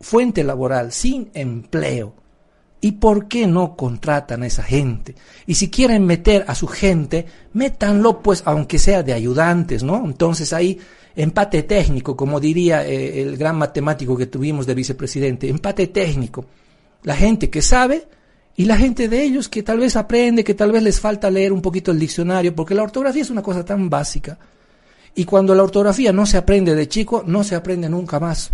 [0.00, 2.14] fuente laboral, sin empleo.
[2.80, 5.16] ¿Y por qué no contratan a esa gente?
[5.46, 10.04] Y si quieren meter a su gente, métanlo pues aunque sea de ayudantes, ¿no?
[10.04, 10.78] Entonces ahí
[11.16, 16.46] empate técnico, como diría eh, el gran matemático que tuvimos de vicepresidente, empate técnico.
[17.02, 18.06] La gente que sabe
[18.54, 21.52] y la gente de ellos que tal vez aprende, que tal vez les falta leer
[21.52, 24.38] un poquito el diccionario, porque la ortografía es una cosa tan básica.
[25.16, 28.52] Y cuando la ortografía no se aprende de chico, no se aprende nunca más.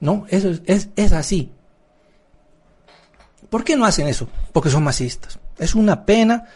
[0.00, 0.26] ¿No?
[0.28, 1.50] Eso es, es, es así.
[3.54, 4.26] ¿Por qué no hacen eso?
[4.52, 5.38] Porque son masistas.
[5.60, 6.48] Es una pena,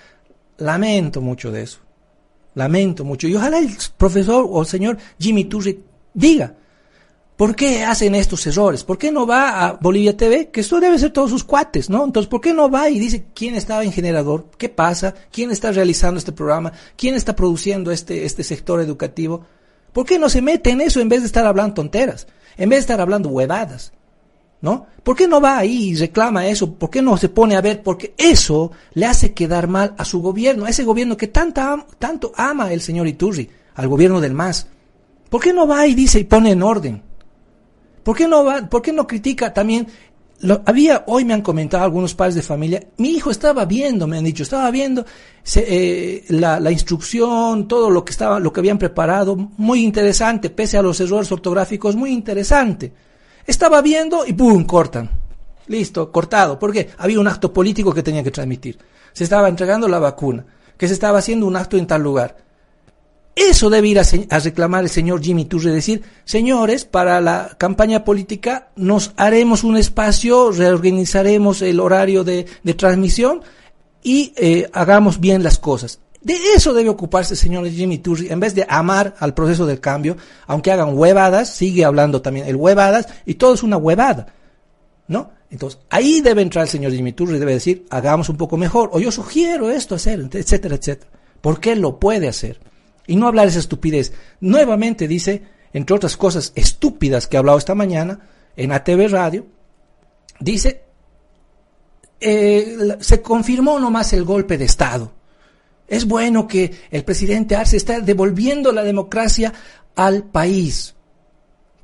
[0.56, 1.78] lamento mucho de eso.
[2.54, 3.28] Lamento mucho.
[3.28, 5.80] Y ojalá el profesor o el señor Jimmy Turri
[6.12, 6.56] diga,
[7.36, 8.82] ¿por qué hacen estos errores?
[8.82, 10.50] ¿Por qué no va a Bolivia TV?
[10.50, 12.04] Que esto debe ser todos sus cuates, ¿no?
[12.04, 14.50] Entonces, ¿por qué no va y dice quién estaba en generador?
[14.58, 15.14] ¿Qué pasa?
[15.30, 16.72] ¿Quién está realizando este programa?
[16.96, 19.46] ¿Quién está produciendo este, este sector educativo?
[19.92, 22.26] ¿Por qué no se mete en eso en vez de estar hablando tonteras?
[22.56, 23.92] En vez de estar hablando huevadas.
[24.60, 24.86] ¿No?
[25.04, 26.74] ¿Por qué no va ahí y reclama eso?
[26.74, 27.82] ¿Por qué no se pone a ver?
[27.82, 32.72] Porque eso le hace quedar mal a su gobierno, a ese gobierno que tanto ama
[32.72, 34.66] el señor Iturri, al gobierno del MAS.
[35.30, 37.02] ¿Por qué no va y dice y pone en orden?
[38.02, 39.86] ¿Por qué no va, por qué no critica también?
[40.40, 44.18] Lo, había, hoy me han comentado algunos padres de familia, mi hijo estaba viendo, me
[44.18, 45.04] han dicho, estaba viendo
[45.56, 50.78] eh, la, la, instrucción, todo lo que estaba, lo que habían preparado, muy interesante, pese
[50.78, 52.92] a los errores ortográficos, muy interesante.
[53.48, 54.64] Estaba viendo y ¡pum!
[54.64, 55.10] cortan.
[55.68, 56.58] Listo, cortado.
[56.58, 56.90] ¿Por qué?
[56.98, 58.78] Había un acto político que tenía que transmitir.
[59.14, 60.44] Se estaba entregando la vacuna,
[60.76, 62.36] que se estaba haciendo un acto en tal lugar.
[63.34, 68.68] Eso debe ir a, reclamar el señor Jimmy Turre, decir, señores, para la campaña política
[68.76, 72.44] nos haremos un espacio, reorganizaremos el horario de,
[72.76, 73.40] transmisión
[74.02, 76.00] y eh, hagamos bien las cosas.
[76.20, 79.80] De eso debe ocuparse el señor Jimmy Turri, en vez de amar al proceso del
[79.80, 84.26] cambio, aunque hagan huevadas, sigue hablando también el huevadas, y todo es una huevada,
[85.06, 85.30] ¿no?
[85.50, 89.00] Entonces, ahí debe entrar el señor Jimmy Turri, debe decir, hagamos un poco mejor, o
[89.00, 91.10] yo sugiero esto hacer, etcétera, etcétera.
[91.40, 92.60] Porque él lo puede hacer.
[93.06, 94.12] Y no hablar esa estupidez.
[94.40, 98.20] Nuevamente dice, entre otras cosas estúpidas que ha hablado esta mañana,
[98.56, 99.46] en ATV Radio,
[100.40, 100.82] dice,
[102.20, 105.12] eh, se confirmó nomás el golpe de Estado.
[105.88, 109.52] Es bueno que el presidente Arce está devolviendo la democracia
[109.96, 110.94] al país.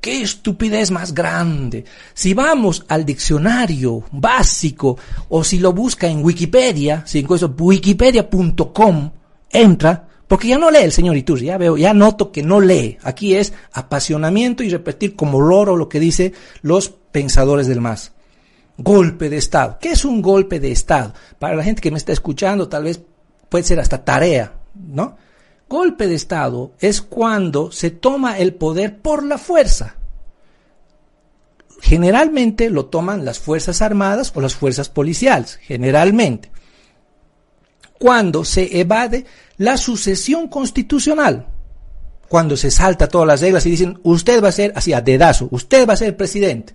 [0.04, 1.86] ¡Qué estupidez más grande!
[2.12, 4.98] Si vamos al diccionario básico
[5.30, 9.10] o si lo busca en Wikipedia, si incluso wikipedia.com,
[9.50, 12.98] entra, porque ya no lee el señor Iturri, ya veo, ya noto que no lee.
[13.02, 18.12] Aquí es apasionamiento y repetir como loro lo que dicen los pensadores del MAS.
[18.76, 19.78] Golpe de Estado.
[19.80, 21.14] ¿Qué es un golpe de Estado?
[21.38, 23.00] Para la gente que me está escuchando, tal vez
[23.48, 25.16] puede ser hasta tarea, ¿no?
[25.68, 29.96] Golpe de Estado es cuando se toma el poder por la fuerza.
[31.80, 36.50] Generalmente lo toman las Fuerzas Armadas o las Fuerzas Policiales, generalmente.
[37.98, 39.24] Cuando se evade
[39.56, 41.46] la sucesión constitucional,
[42.28, 45.48] cuando se salta todas las reglas y dicen, usted va a ser así, a dedazo,
[45.50, 46.74] usted va a ser presidente.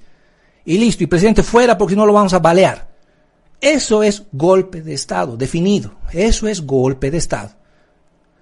[0.65, 2.88] Y listo, y presidente fuera porque si no lo vamos a balear.
[3.61, 5.91] Eso es golpe de Estado, definido.
[6.13, 7.51] Eso es golpe de Estado.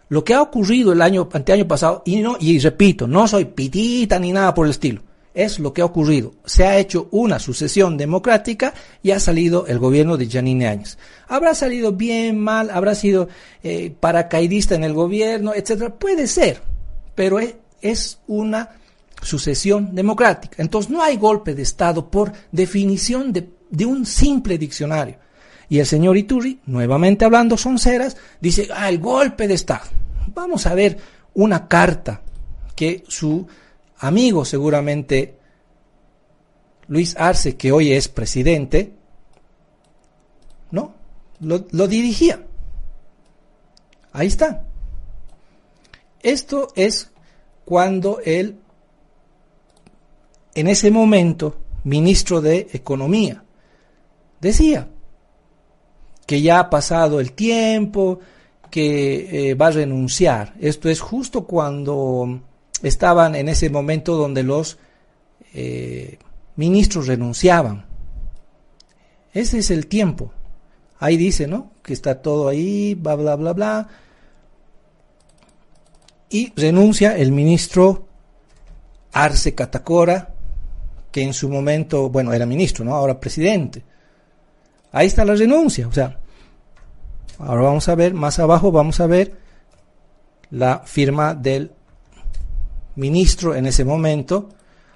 [0.10, 4.18] lo que ha ocurrido el año anteaño pasado, y no, y repito, no soy pitita
[4.18, 5.02] ni nada por el estilo,
[5.34, 6.34] es lo que ha ocurrido.
[6.46, 10.98] Se ha hecho una sucesión democrática y ha salido el gobierno de Janine Áñez.
[11.28, 13.28] Habrá salido bien, mal, habrá sido
[13.62, 15.94] eh, paracaidista en el gobierno, etcétera.
[15.94, 16.62] Puede ser,
[17.14, 18.70] pero es, es una
[19.22, 20.62] sucesión democrática.
[20.62, 25.18] Entonces no hay golpe de Estado por definición de, de un simple diccionario.
[25.70, 29.86] Y el señor Iturri, nuevamente hablando sonceras, dice, ah, el golpe de Estado.
[30.34, 30.98] Vamos a ver
[31.34, 32.22] una carta
[32.76, 33.48] que su
[34.00, 35.38] amigo seguramente
[36.88, 38.94] Luis Arce, que hoy es presidente,
[40.72, 40.94] ¿no?
[41.42, 42.46] Lo, lo dirigía.
[44.14, 44.64] Ahí está.
[46.22, 47.12] Esto es
[47.66, 48.58] cuando él,
[50.56, 53.44] en ese momento, ministro de Economía,
[54.40, 54.88] decía,
[56.26, 58.20] que ya ha pasado el tiempo,
[58.70, 60.54] que eh, va a renunciar.
[60.60, 62.42] Esto es justo cuando
[62.84, 64.78] estaban en ese momento donde los
[65.54, 66.20] eh,
[66.56, 67.86] ministros renunciaban.
[69.34, 70.32] Ese es el tiempo.
[71.00, 71.72] Ahí dice, ¿no?
[71.82, 73.88] Que está todo ahí, bla, bla, bla, bla.
[76.30, 78.08] Y renuncia el ministro
[79.14, 80.34] Arce Catacora,
[81.12, 82.96] que en su momento, bueno, era ministro, ¿no?
[82.96, 83.84] Ahora presidente.
[84.98, 85.88] Ahí está la renuncia.
[85.88, 86.18] O sea,
[87.38, 89.36] ahora vamos a ver, más abajo vamos a ver
[90.50, 91.72] la firma del
[92.96, 94.50] ministro en ese momento,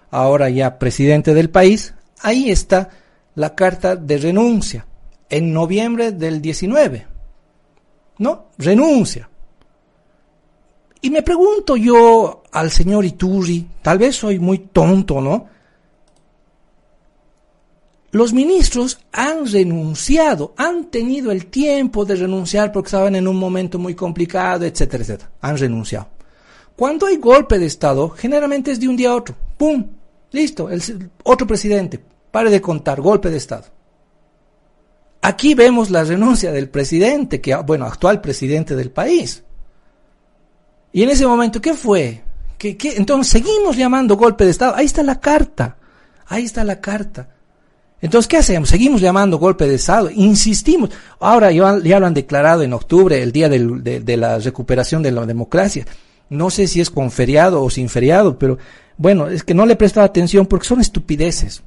[0.10, 1.94] ahora ya presidente del país.
[2.20, 2.90] Ahí está
[3.36, 4.88] la carta de renuncia
[5.30, 7.06] en noviembre del 19.
[8.18, 8.48] ¿No?
[8.58, 9.30] Renuncia.
[11.02, 15.48] Y me pregunto yo al señor Iturri, tal vez soy muy tonto, ¿no?
[18.12, 23.80] Los ministros han renunciado, han tenido el tiempo de renunciar porque estaban en un momento
[23.80, 25.32] muy complicado, etcétera, etcétera.
[25.40, 26.10] Han renunciado.
[26.76, 29.36] Cuando hay golpe de Estado, generalmente es de un día a otro.
[29.58, 29.86] ¡Pum!
[30.32, 32.04] Listo, el, otro presidente.
[32.32, 33.66] Pare de contar, golpe de Estado.
[35.22, 39.44] Aquí vemos la renuncia del presidente, que, bueno, actual presidente del país.
[40.92, 42.24] Y en ese momento, ¿qué fue?
[42.58, 42.78] ¿Qué?
[42.98, 44.76] Entonces, seguimos llamando golpe de Estado.
[44.76, 45.78] Ahí está la carta.
[46.26, 47.30] Ahí está la carta.
[48.02, 48.70] Entonces, ¿qué hacemos?
[48.70, 50.90] Seguimos llamando golpe de Estado, insistimos.
[51.20, 55.86] Ahora ya, lo han declarado en octubre, el día de, la recuperación de la democracia.
[56.30, 58.58] No sé si es con feriado o sin feriado, pero
[58.98, 61.62] bueno, es que no le he prestado atención porque son estupideces.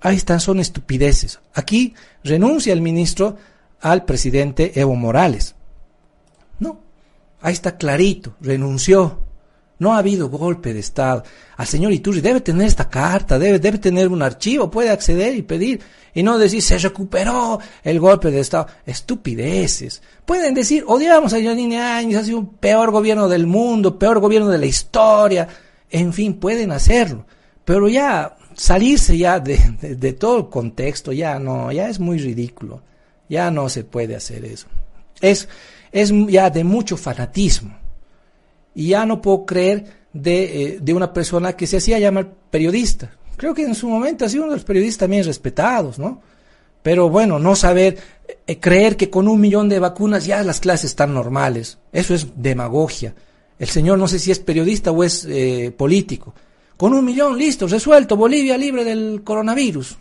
[0.00, 1.40] Ahí están, son estupideces.
[1.54, 3.36] Aquí renuncia el ministro
[3.80, 5.54] al presidente Evo Morales.
[6.58, 6.80] No,
[7.40, 9.20] ahí está clarito, renunció.
[9.78, 11.22] No ha habido golpe de Estado.
[11.56, 15.42] Al señor Iturri debe tener esta carta, debe, debe tener un archivo, puede acceder y
[15.42, 15.80] pedir.
[16.14, 18.66] Y no decir, se recuperó el golpe de Estado.
[18.84, 20.02] Estupideces.
[20.26, 24.48] Pueden decir, odiamos a Janine Áñez, ha sido un peor gobierno del mundo, peor gobierno
[24.48, 25.46] de la historia.
[25.90, 27.24] En fin, pueden hacerlo.
[27.64, 32.82] Pero ya salirse ya de, de todo el contexto, ya no, ya es muy ridículo.
[33.28, 34.66] Ya no se puede hacer eso.
[35.20, 35.48] Es,
[35.92, 37.76] es ya de mucho fanatismo
[38.78, 39.86] y ya no puedo creer
[40.24, 43.10] eh, de, una persona que se hacía llamar periodista.
[43.36, 46.22] Creo que en su momento ha sido uno de los periodistas también respetados, ¿no?
[46.80, 47.98] Pero bueno, no saber,
[48.46, 51.78] eh, creer que con un millón de vacunas ya las clases están normales.
[51.92, 53.16] Eso es demagogia.
[53.58, 56.32] El señor no sé si es periodista o es eh, político.
[56.76, 59.96] Con un millón, listo, resuelto, Bolivia libre del coronavirus.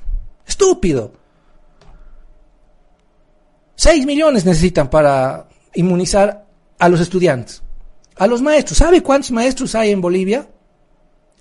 [0.46, 1.14] Estúpido.
[3.74, 6.46] Seis millones necesitan para inmunizar
[6.78, 7.64] a los estudiantes
[8.18, 8.78] a los maestros.
[8.78, 10.48] ¿Sabe cuántos maestros hay en Bolivia?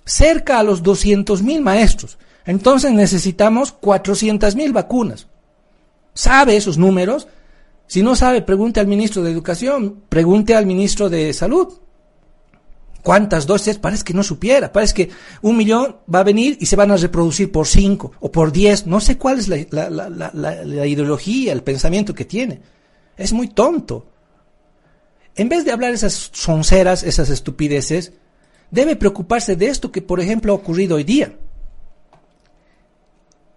[0.05, 2.17] Cerca a los 200 mil maestros.
[2.45, 5.27] Entonces necesitamos 400 mil vacunas.
[6.13, 7.27] ¿Sabe esos números?
[7.87, 11.73] Si no sabe, pregunte al ministro de Educación, pregunte al ministro de Salud.
[13.03, 13.77] ¿Cuántas dosis?
[13.77, 14.71] Parece que no supiera.
[14.71, 15.09] Parece que
[15.41, 18.85] un millón va a venir y se van a reproducir por cinco o por diez.
[18.85, 22.61] No sé cuál es la, la ideología, el pensamiento que tiene.
[23.15, 24.05] Es muy tonto
[25.37, 28.11] en vez de hablar esas sonceras, esas estupideces,
[28.71, 31.37] debe preocuparse de esto que, por ejemplo, ha ocurrido hoy día.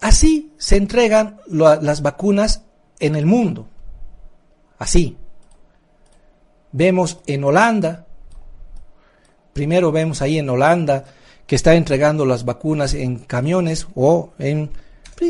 [0.01, 2.65] Así se entregan las vacunas
[2.99, 3.67] en el mundo.
[4.79, 5.17] Así.
[6.73, 8.07] Vemos en Holanda,
[9.53, 11.05] primero vemos ahí en Holanda
[11.47, 14.71] que está entregando las vacunas en camiones o en...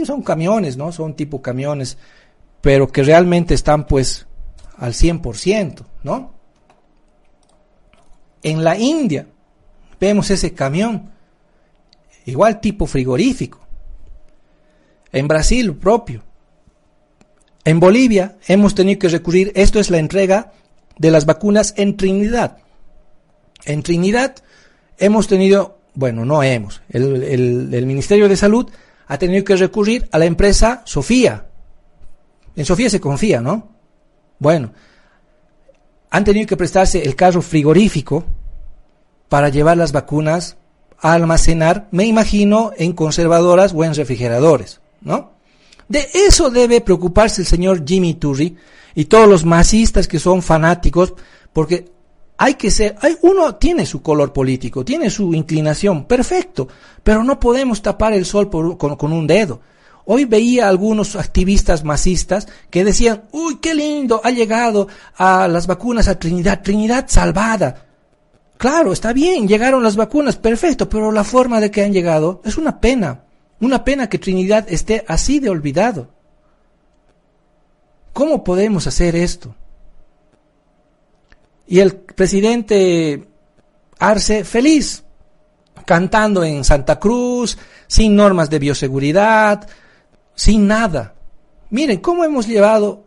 [0.05, 0.93] Son camiones, ¿no?
[0.93, 1.97] Son tipo camiones,
[2.61, 4.27] pero que realmente están pues
[4.77, 6.40] al 100%, ¿no?
[8.43, 9.27] En la India
[10.01, 11.11] vemos ese camión,
[12.25, 13.61] igual tipo frigorífico.
[15.13, 16.23] En Brasil, propio.
[17.65, 20.53] En Bolivia hemos tenido que recurrir, esto es la entrega
[20.99, 22.59] de las vacunas en Trinidad.
[23.65, 24.37] En Trinidad
[24.99, 28.71] hemos tenido, bueno, no hemos, el, Ministerio de Salud
[29.07, 31.47] ha tenido que recurrir a la empresa Sofía.
[32.57, 33.69] En Sofía se confía, ¿no?
[34.39, 34.73] Bueno,
[36.11, 38.25] han tenido que prestarse el carro frigorífico
[39.29, 40.57] para llevar las vacunas
[40.99, 45.33] a almacenar, me imagino, en conservadoras o en refrigeradores, ¿no?
[45.89, 48.57] De eso debe preocuparse el señor Jimmy Turri
[48.95, 51.15] y todos los masistas que son fanáticos,
[51.53, 51.91] porque
[52.37, 56.69] hay que ser, hay, uno tiene su color político, tiene su inclinación, perfecto,
[57.03, 59.61] pero no podemos tapar el sol con, con un dedo.
[60.13, 66.09] Hoy veía algunos activistas masistas que decían, uy, qué lindo, ha llegado a las vacunas
[66.09, 67.87] a Trinidad, Trinidad salvada.
[68.57, 72.59] Claro, está bien, llegaron las vacunas, perfecto, pero la forma de que han llegado es
[72.59, 73.23] una pena.
[73.61, 76.09] Una pena que Trinidad esté así de olvidado.
[78.13, 79.55] ¿Cómo podemos hacer esto?
[81.69, 83.29] Y el presidente
[84.01, 85.05] Arce feliz,
[85.87, 89.69] cantando en Santa Cruz, sin normas de bioseguridad,
[90.41, 91.17] sin nada.
[91.69, 93.05] Miren cómo hemos llevado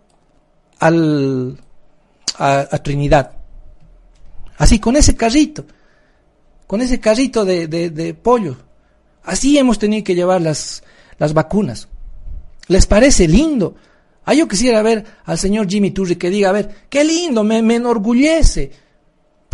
[0.77, 1.59] al,
[2.37, 3.31] a, Trinidad.
[4.59, 5.65] Así, con ese carrito,
[6.67, 8.55] con ese carrito de, de, pollo.
[9.23, 10.83] Así hemos tenido que llevar las,
[11.17, 11.87] las vacunas.
[12.67, 13.77] ¿Les parece lindo?
[14.25, 17.63] Ah, yo quisiera ver al señor Jimmy Turri que diga, a ver, qué lindo, me,
[17.63, 18.71] me enorgullece.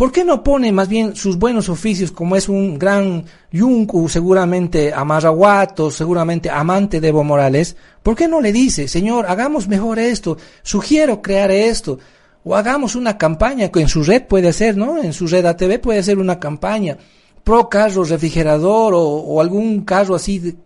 [0.00, 4.94] ¿Por qué no pone más bien sus buenos oficios como es un gran yunku, seguramente
[4.94, 7.76] amarraguato, seguramente amante de Evo Morales?
[8.02, 11.98] ¿Por qué no le dice, señor, hagamos mejor esto, sugiero crear esto,
[12.44, 15.02] o hagamos una campaña que en su red puede ser, ¿no?
[15.02, 16.96] En su red ATV puede ser una campaña
[17.44, 20.56] pro carro refrigerador o, o algún carro así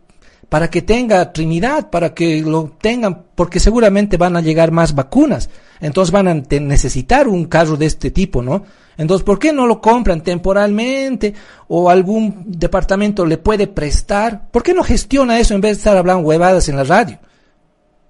[0.48, 5.50] para que tenga Trinidad, para que lo tengan, porque seguramente van a llegar más vacunas.
[5.80, 8.64] Entonces van a necesitar un carro de este tipo, ¿no?
[8.96, 11.34] Entonces, ¿por qué no lo compran temporalmente
[11.68, 14.48] o algún departamento le puede prestar?
[14.50, 17.18] ¿Por qué no gestiona eso en vez de estar hablando huevadas en la radio?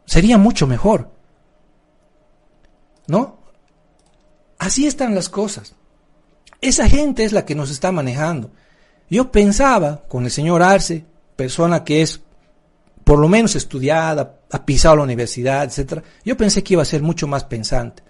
[0.05, 1.11] Sería mucho mejor.
[3.07, 3.38] ¿No?
[4.59, 5.75] Así están las cosas.
[6.61, 8.51] Esa gente es la que nos está manejando.
[9.11, 11.05] Yo pensaba con el señor Arce,
[11.37, 12.20] persona que es
[13.05, 17.03] por lo menos estudiada, ha pisado la universidad, etcétera, yo pensé que iba a ser
[17.03, 18.03] mucho más pensante.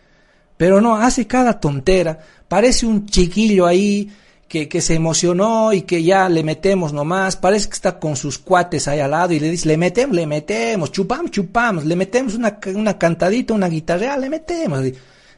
[0.57, 4.11] Pero no, hace cada tontera, parece un chiquillo ahí
[4.47, 8.39] que, que, se emocionó y que ya le metemos nomás, parece que está con sus
[8.39, 12.35] cuates ahí al lado y le dice, le metemos, le metemos, chupamos, chupamos, le metemos
[12.35, 14.81] una, una cantadita, una guitarra, le metemos.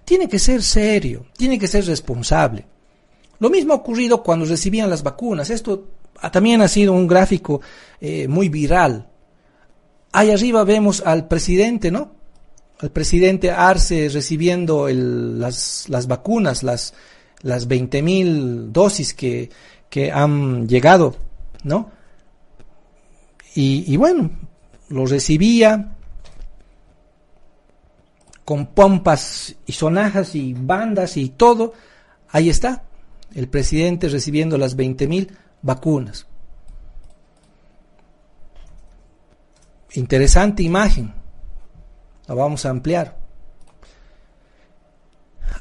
[0.04, 2.66] Tiene que ser serio, tiene que ser responsable.
[3.38, 5.48] Lo mismo ha ocurrido cuando recibían las vacunas.
[5.50, 5.88] Esto
[6.30, 7.60] también ha sido un gráfico
[8.00, 9.08] eh, muy viral.
[10.16, 12.10] Ahí arriba vemos al presidente, ¿no?
[12.78, 16.94] Al presidente Arce recibiendo las, vacunas, las,
[17.42, 19.50] las 20.000 dosis que,
[19.90, 21.16] que han llegado,
[21.64, 21.90] ¿no?
[23.54, 24.30] Y, y bueno,
[24.88, 25.92] lo recibía
[28.46, 31.74] con pompas y sonajas y bandas y todo.
[32.30, 32.84] Ahí está,
[33.34, 35.28] el presidente recibiendo las 20.000
[35.60, 36.26] vacunas.
[39.96, 41.12] Interesante imagen.
[42.26, 43.16] La vamos a ampliar.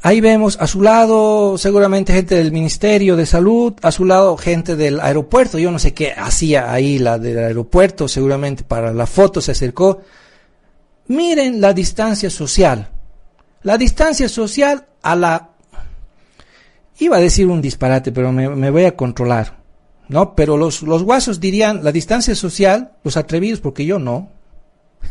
[0.02, 4.76] Ahí vemos a su lado seguramente gente del Ministerio de Salud, a su lado gente
[4.76, 5.58] del aeropuerto.
[5.58, 10.02] Yo no sé qué hacía ahí la del aeropuerto, seguramente para la foto se acercó.
[11.08, 12.90] Miren la distancia social.
[13.64, 15.50] La distancia social a la...
[17.00, 19.65] Iba a decir un disparate, pero me, me voy a controlar.
[20.08, 20.36] ¿No?
[20.36, 24.30] Pero los, los guasos dirían la distancia social, los atrevidos, porque yo no.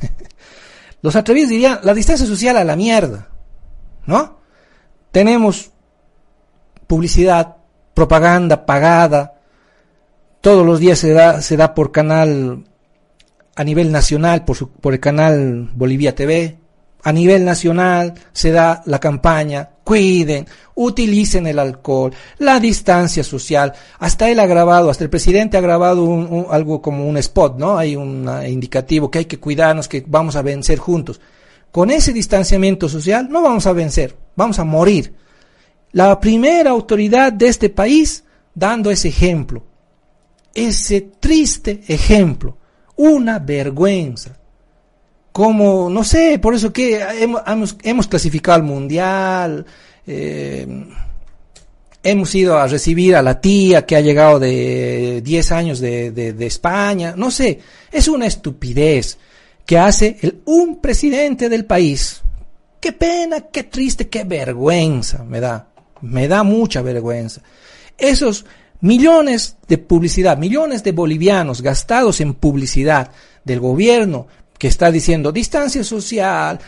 [1.02, 3.28] los atrevidos dirían la distancia social a la mierda,
[4.06, 4.38] ¿no?
[5.10, 5.70] Tenemos
[6.86, 7.56] publicidad,
[7.94, 9.34] propaganda pagada,
[10.40, 12.64] todos los días se da, se da por canal
[13.56, 16.58] a nivel nacional, por, su, por el canal Bolivia TV,
[17.02, 23.72] a nivel nacional se da la campaña, cuiden, utilicen el alcohol, la distancia social.
[23.98, 27.78] Hasta él ha grabado, hasta el presidente ha grabado algo como un spot, ¿no?
[27.78, 31.20] Hay un indicativo que hay que cuidarnos, que vamos a vencer juntos.
[31.70, 35.14] Con ese distanciamiento social no vamos a vencer, vamos a morir.
[35.92, 39.62] La primera autoridad de este país dando ese ejemplo,
[40.54, 42.56] ese triste ejemplo,
[42.96, 44.38] una vergüenza
[45.34, 49.66] como, no sé, por eso que hemos, hemos, clasificado al mundial,
[50.06, 50.86] eh,
[52.04, 56.46] hemos ido a recibir a la tía que ha llegado de 10 años de, de,
[56.46, 57.58] España, no sé,
[57.90, 59.18] es una estupidez
[59.66, 62.22] que hace el, un presidente del país
[62.78, 65.66] qué pena, qué triste, qué vergüenza me da.
[66.00, 67.42] Me da mucha vergüenza.
[67.98, 68.46] Esos
[68.82, 73.10] millones de publicidad, millones de bolivianos gastados en publicidad
[73.42, 74.28] del gobierno
[74.58, 76.58] que está diciendo distancia social,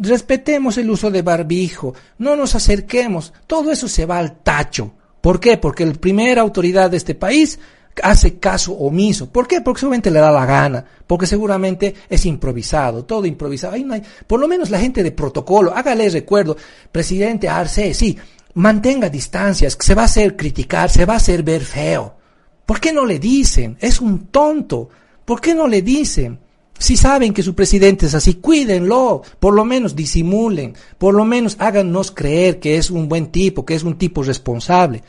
[0.00, 4.92] respetemos el uso de barbijo, no nos acerquemos, todo eso se va al tacho.
[5.20, 5.56] ¿Por qué?
[5.56, 7.58] Porque la primera autoridad de este país
[8.02, 9.30] hace caso omiso.
[9.30, 9.60] ¿Por qué?
[9.60, 13.74] Porque seguramente le da la gana, porque seguramente es improvisado, todo improvisado.
[13.74, 16.56] Ahí no hay, por lo menos la gente de protocolo, hágale recuerdo,
[16.92, 18.18] presidente Arce, sí,
[18.54, 22.14] mantenga distancias, se va a hacer criticar, se va a hacer ver feo.
[22.64, 23.76] ¿Por qué no le dicen?
[23.80, 24.88] Es un tonto.
[25.24, 26.40] ¿Por qué no le dicen?
[26.78, 31.56] Si saben que su presidente es así, cuídenlo, por lo menos disimulen, por lo menos
[31.58, 35.02] háganos creer que es un buen tipo, que es un tipo responsable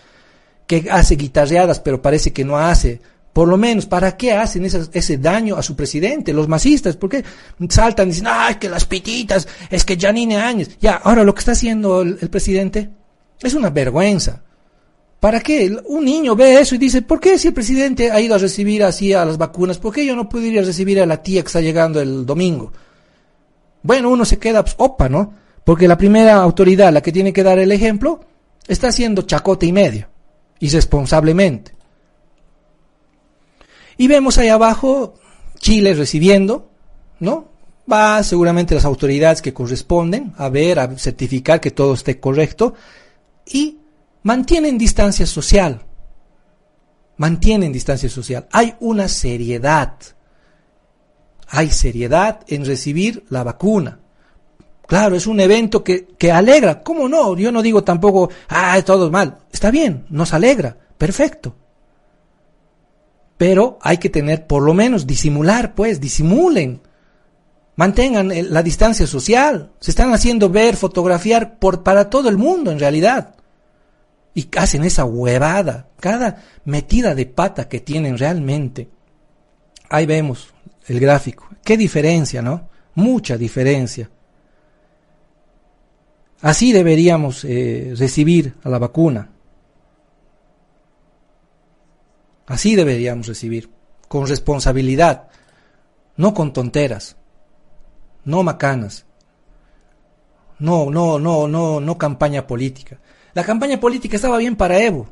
[0.68, 3.02] que hace guitarreadas pero parece que no hace.
[3.34, 6.34] Por lo menos, ¿para qué hacen ese daño a su presidente?
[6.34, 7.24] Los masistas, ¿por qué
[7.70, 10.78] saltan y dicen, ay, que las pititas, es que Janine Áñez.
[10.80, 12.90] Ya, ahora lo que está haciendo el, presidente
[13.40, 14.42] es una vergüenza.
[15.20, 15.76] ¿Para qué?
[15.86, 18.84] Un niño ve eso y dice, ¿por qué si el presidente ha ido a recibir
[18.84, 19.80] así a las vacunas?
[19.80, 22.26] ¿Por qué yo no puedo ir a recibir a la tía que está llegando el
[22.26, 22.72] domingo?
[23.82, 25.34] Bueno, uno se queda, pues, opa, ¿no?
[25.64, 28.20] Porque la primera autoridad, la que tiene que dar el ejemplo,
[28.68, 30.08] está haciendo chacote y medio
[30.60, 31.74] irresponsablemente.
[33.98, 35.16] Y vemos ahí abajo
[35.60, 36.70] Chile recibiendo,
[37.20, 37.50] ¿no?
[37.92, 42.74] Va seguramente las autoridades que corresponden a ver, a certificar que todo esté correcto
[43.46, 43.78] y
[44.24, 45.82] mantienen distancia social.
[47.18, 48.48] Mantienen distancia social.
[48.52, 49.94] Hay una seriedad.
[51.50, 54.00] Hay seriedad en recibir la vacuna.
[54.86, 56.82] Claro, es un evento que, que alegra.
[56.82, 57.36] ¿Cómo no?
[57.36, 59.40] Yo no digo tampoco, ah, todo mal.
[59.52, 60.78] Está bien, nos alegra.
[60.98, 61.56] Perfecto.
[63.38, 66.82] Pero hay que tener, por lo menos, disimular, pues, disimulen.
[67.76, 69.72] Mantengan la distancia social.
[69.80, 73.36] Se están haciendo ver, fotografiar por, para todo el mundo, en realidad.
[74.38, 75.90] Y hacen esa huevada.
[76.00, 78.88] Cada metida de pata que tienen realmente.
[79.90, 80.54] Ahí vemos
[80.86, 81.50] el gráfico.
[81.64, 82.70] Qué diferencia, ¿no?
[82.94, 84.12] Mucha diferencia.
[86.42, 89.32] Así deberíamos eh, recibir a la vacuna.
[92.46, 93.72] Así deberíamos recibir,
[94.08, 95.30] con responsabilidad,
[96.16, 97.18] no con tonteras,
[98.24, 99.08] no macanas,
[100.60, 103.00] no, no, no, no, no campaña política.
[103.38, 105.08] La campaña política estaba bien para Evo,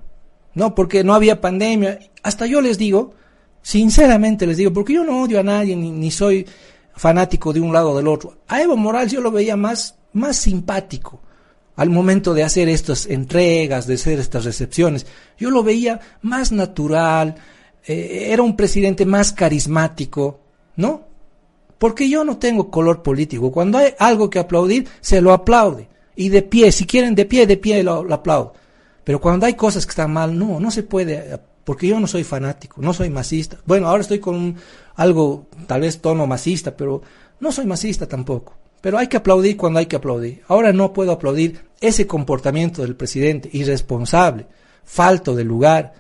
[0.56, 2.00] no, porque no había pandemia.
[2.24, 3.14] Hasta yo les digo,
[3.62, 6.48] sinceramente les digo, porque yo no odio a nadie ni, soy
[6.96, 8.40] fanático de un lado o del otro.
[8.48, 11.22] A Evo Morales yo lo veía más más simpático
[11.76, 15.06] al momento de hacer estas entregas, de hacer estas recepciones.
[15.38, 17.36] Yo lo veía más natural,
[17.86, 20.40] eh, era un presidente más carismático,
[20.78, 21.04] ¿no?
[21.78, 23.52] Porque yo no tengo color político.
[23.52, 25.90] Cuando hay algo que aplaudir, se lo aplaude.
[26.16, 28.54] Y de pie, si quieren de pie, de pie lo, lo aplaudo.
[29.04, 32.24] Pero cuando hay cosas que están mal, no, no se puede, porque yo no soy
[32.24, 33.58] fanático, no soy masista.
[33.66, 34.56] Bueno, ahora estoy con
[34.96, 37.02] algo, tal vez tono masista, pero
[37.40, 38.56] no soy masista tampoco.
[38.82, 40.44] Pero hay que aplaudir cuando hay que aplaudir.
[40.48, 44.48] Ahora no puedo aplaudir ese comportamiento del presidente irresponsable,
[44.84, 45.94] falto de lugar,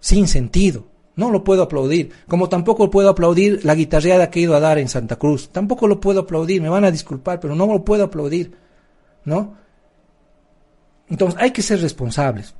[0.00, 0.86] sin sentido.
[1.16, 2.12] No lo puedo aplaudir.
[2.26, 5.50] Como tampoco puedo aplaudir la guitarreada que he ido a dar en Santa Cruz.
[5.50, 6.62] Tampoco lo puedo aplaudir.
[6.62, 8.52] Me van a disculpar, pero no lo puedo aplaudir.
[9.24, 9.56] ¿No?
[11.08, 12.54] Entonces hay que ser responsables.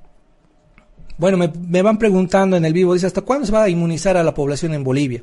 [1.17, 4.23] Bueno, me, van preguntando en el vivo, dice, ¿hasta cuándo se va a inmunizar a
[4.25, 5.23] la población en Bolivia?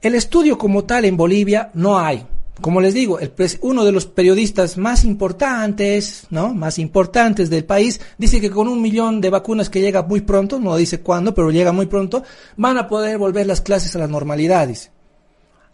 [0.00, 2.26] El estudio como tal en Bolivia no hay.
[2.60, 3.18] Como les digo,
[3.60, 6.54] uno de los periodistas más importantes, ¿no?
[6.54, 10.58] Más importantes del país, dice que con un millón de vacunas que llega muy pronto,
[10.58, 12.22] no dice cuándo, pero llega muy pronto,
[12.56, 14.70] van a poder volver las clases a la normalidad,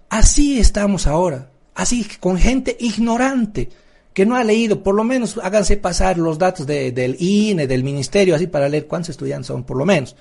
[0.08, 1.50] Así estamos ahora.
[1.74, 3.68] Así con gente ignorante,
[4.12, 8.34] que no ha leído, por lo menos háganse pasar los datos del INE, del ministerio,
[8.34, 10.16] así para leer cuántos estudiantes son, por lo menos.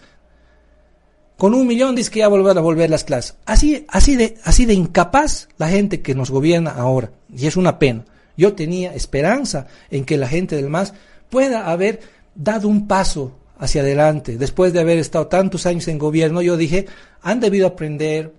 [1.38, 3.36] Con un millón dice que ya volver a volver las clases.
[3.46, 7.12] Así, así, de, así de incapaz la gente que nos gobierna ahora.
[7.34, 8.04] Y es una pena.
[8.36, 10.94] Yo tenía esperanza en que la gente del MAS
[11.30, 12.02] pueda haber
[12.36, 14.38] dado un paso hacia adelante.
[14.38, 16.88] Después de haber estado tantos años en gobierno, yo dije,
[17.22, 18.34] han debido aprender,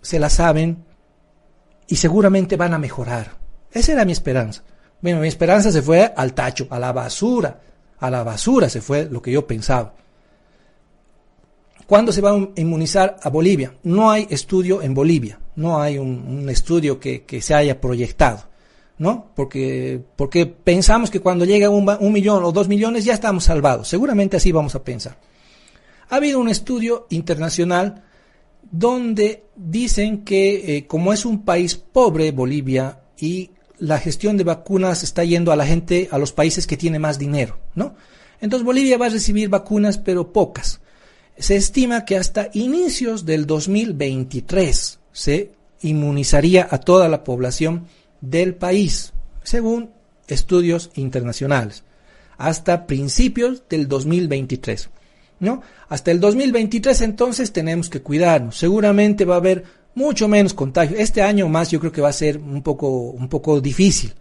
[0.00, 0.84] se la saben
[1.88, 3.32] y seguramente van a mejorar.
[3.72, 4.62] Esa era mi esperanza.
[5.04, 7.60] Bueno, mi esperanza se fue al tacho, a la basura.
[7.98, 9.92] A la basura se fue lo que yo pensaba.
[11.86, 13.74] ¿Cuándo se va a inmunizar a Bolivia?
[13.82, 18.44] No hay estudio en Bolivia, no hay un, estudio que, se haya proyectado,
[18.96, 19.26] ¿no?
[19.36, 23.86] Porque, porque pensamos que cuando llega un, un, millón o dos millones ya estamos salvados.
[23.86, 25.18] Seguramente así vamos a pensar.
[26.08, 28.04] Ha habido un estudio internacional
[28.62, 35.02] donde dicen que eh, como es un país pobre Bolivia y la gestión de vacunas
[35.02, 37.94] está yendo a la gente, a los países que tienen más dinero, ¿no?
[38.40, 40.80] Entonces Bolivia va a recibir vacunas, pero pocas.
[41.38, 47.86] Se estima que hasta inicios del 2023 se inmunizaría a toda la población
[48.20, 49.12] del país,
[49.42, 49.90] según
[50.28, 51.84] estudios internacionales,
[52.38, 54.90] hasta principios del 2023.
[55.40, 55.62] ¿no?
[55.88, 58.56] Hasta el 2023 entonces tenemos que cuidarnos.
[58.56, 59.64] Seguramente va a haber
[59.94, 60.96] mucho menos contagio.
[60.98, 64.12] Este año más yo creo que va a ser un poco, un poco difícil.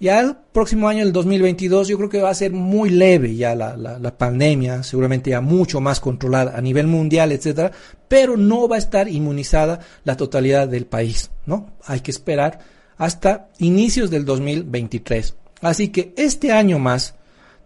[0.00, 3.54] Ya el próximo año, el 2022, yo creo que va a ser muy leve ya
[3.54, 7.70] la, la, pandemia, seguramente ya mucho más controlada a nivel mundial, etcétera,
[8.08, 11.70] pero no va a estar inmunizada la totalidad del país, ¿no?
[11.86, 12.58] Hay que esperar
[12.98, 15.34] hasta inicios del 2023.
[15.60, 17.14] Así que este año más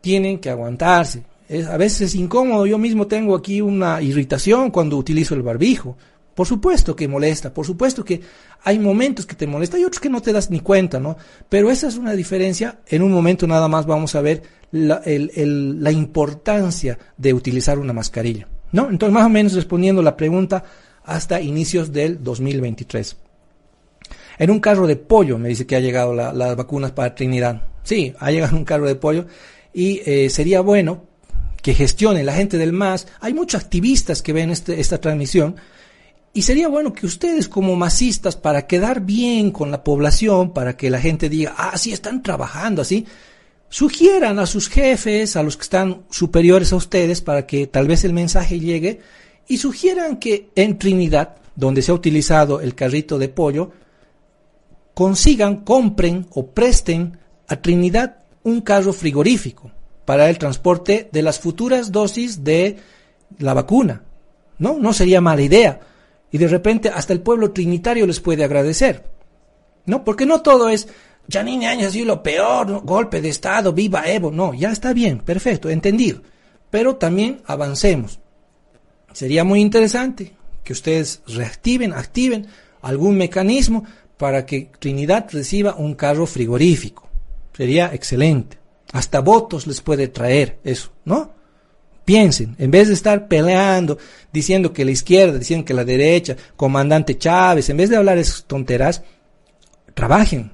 [0.01, 1.25] tienen que aguantarse.
[1.69, 5.97] a veces es incómodo, yo mismo tengo aquí una irritación cuando utilizo el barbijo.
[6.39, 8.21] Por supuesto que molesta, por supuesto que
[8.63, 11.17] hay momentos que te molesta y otros que no te das ni cuenta, ¿no?
[11.49, 12.79] Pero esa es una diferencia.
[12.87, 18.47] En un momento nada más vamos a ver la, la importancia de utilizar una mascarilla,
[18.71, 18.89] ¿no?
[18.89, 20.63] Entonces, más o menos respondiendo la pregunta
[21.03, 23.17] hasta inicios del 2023.
[24.39, 27.63] En un carro de pollo me dice que ha llegado las vacunas para Trinidad.
[27.83, 29.27] Sí, ha llegado un carro de pollo
[29.75, 31.03] y eh, sería bueno
[31.61, 33.09] que gestione la gente del MAS.
[33.19, 35.57] Hay muchos activistas que ven este, esta transmisión
[36.33, 40.91] y sería bueno que ustedes como masistas, para quedar bien con la población, para que
[40.91, 43.07] la gente diga, ah, sí, están trabajando así,
[43.69, 48.05] sugieran a sus jefes, a los que están superiores a ustedes, para que tal vez
[48.05, 49.01] el mensaje llegue,
[49.49, 53.73] y sugieran que en Trinidad, donde se ha utilizado el carrito de pollo,
[54.95, 57.19] consigan, compren o presten
[57.49, 59.71] a Trinidad un carro frigorífico
[60.05, 62.77] para el transporte de las futuras dosis de
[63.39, 64.03] la vacuna.
[64.59, 65.81] No, no sería mala idea.
[66.31, 69.05] Y de repente hasta el pueblo trinitario les puede agradecer.
[69.87, 70.05] ¿No?
[70.05, 70.89] Porque no todo es
[71.31, 74.31] Janine Áñez y lo peor, golpe de Estado, viva Evo.
[74.31, 76.21] No, ya está bien, perfecto, entendido.
[76.71, 78.21] Pero también avancemos.
[79.13, 82.47] Sería muy interesante que ustedes reactiven, activen
[82.83, 83.85] algún mecanismo
[84.17, 87.09] para que Trinidad reciba un carro frigorífico.
[87.57, 88.59] Sería excelente.
[88.93, 91.38] Hasta votos les puede traer eso, ¿no?
[92.09, 93.99] Piensen, en vez de estar peleando,
[94.33, 98.45] diciendo que la izquierda, diciendo que la derecha, comandante Chávez, en vez de hablar esas
[98.45, 99.03] tonteras,
[99.93, 100.51] trabajen.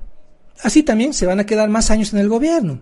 [0.64, 2.80] Así también se van a quedar más años en el gobierno.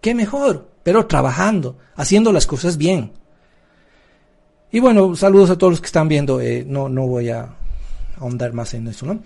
[0.00, 3.12] Qué mejor, pero trabajando, haciendo las cosas bien.
[4.72, 6.40] Y bueno, saludos a todos los que están viendo.
[6.40, 7.54] Eh, no, no voy a
[8.18, 9.22] ahondar más en eso, ¿no?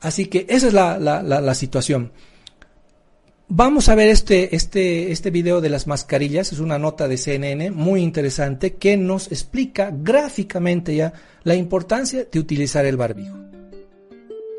[0.00, 2.10] Así que esa es la, la, la, situación.
[3.50, 7.70] Vamos a ver este, este, este video de las mascarillas, es una nota de CNN
[7.70, 13.38] muy interesante que nos explica gráficamente ya la importancia de utilizar el barbijo.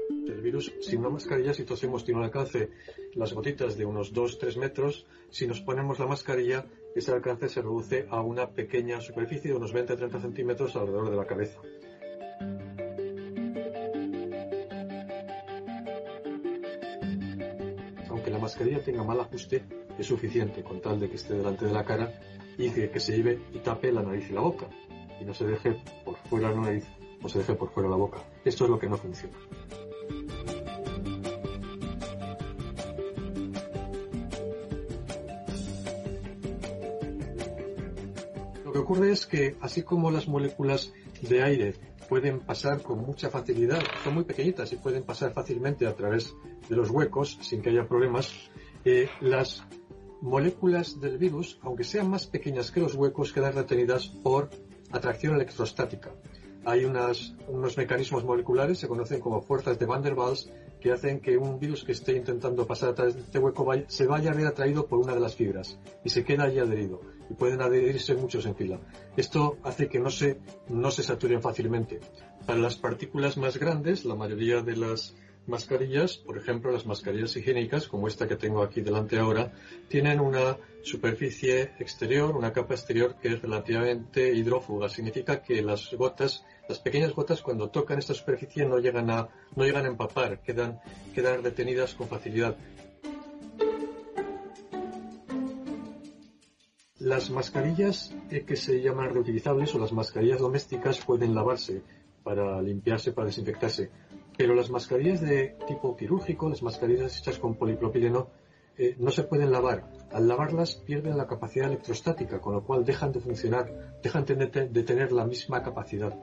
[0.10, 2.72] El virus sin una mascarilla, si tosemos, tiene un alcance,
[3.14, 5.06] las gotitas de unos 2-3 metros.
[5.30, 6.66] Si nos ponemos la mascarilla,
[6.96, 11.28] ese alcance se reduce a una pequeña superficie de unos 20-30 centímetros alrededor de la
[11.28, 11.60] cabeza.
[18.50, 19.64] Mascarilla tenga mal ajuste,
[20.00, 22.12] es suficiente con tal de que esté delante de la cara
[22.58, 24.68] y que, que se lleve y tape la nariz y la boca
[25.22, 26.86] y no se deje por fuera la nariz
[27.22, 28.18] o se deje por fuera la boca.
[28.44, 29.38] Esto es lo que no funciona.
[38.66, 40.92] Lo que ocurre es que así como las moléculas
[41.22, 41.76] de aire
[42.08, 46.34] pueden pasar con mucha facilidad, son muy pequeñitas y pueden pasar fácilmente a través
[46.70, 48.32] de los huecos sin que haya problemas.
[48.86, 49.64] Eh, las
[50.22, 54.50] moléculas del virus, aunque sean más pequeñas que los huecos, quedan retenidas por
[54.92, 56.12] atracción electrostática.
[56.66, 57.34] Hay unos
[57.78, 60.50] mecanismos moleculares, se conocen como fuerzas de Van der Waals,
[60.80, 64.08] que hacen que un virus que esté intentando pasar a través de este hueco se
[64.08, 67.34] vaya a ver atraído por una de las fibras y se queda allí adherido y
[67.34, 68.80] pueden adherirse muchos en fila.
[69.18, 70.40] Esto hace que no se,
[70.70, 72.00] no se saturen fácilmente.
[72.46, 75.16] Para las partículas más grandes, la mayoría de las
[75.48, 79.52] mascarillas, por ejemplo las mascarillas higiénicas, como esta que tengo aquí delante ahora,
[79.88, 84.90] tienen una superficie exterior, una capa exterior que es relativamente hidrófuga.
[84.90, 89.64] Significa que las gotas, las pequeñas gotas cuando tocan esta superficie no llegan a, no
[89.64, 90.80] llegan a empapar, quedan,
[91.14, 92.56] quedan retenidas con facilidad.
[97.00, 101.82] Las mascarillas eh, que se llaman reutilizables o las mascarillas domésticas pueden lavarse
[102.24, 103.90] para limpiarse, para desinfectarse.
[104.40, 108.30] Pero las mascarillas de tipo quirúrgico, las mascarillas hechas con polipropileno,
[108.78, 109.92] eh, no se pueden lavar.
[110.14, 115.12] Al lavarlas pierden la capacidad electrostática, con lo cual dejan de funcionar, dejan de tener
[115.12, 116.18] la misma capacidad.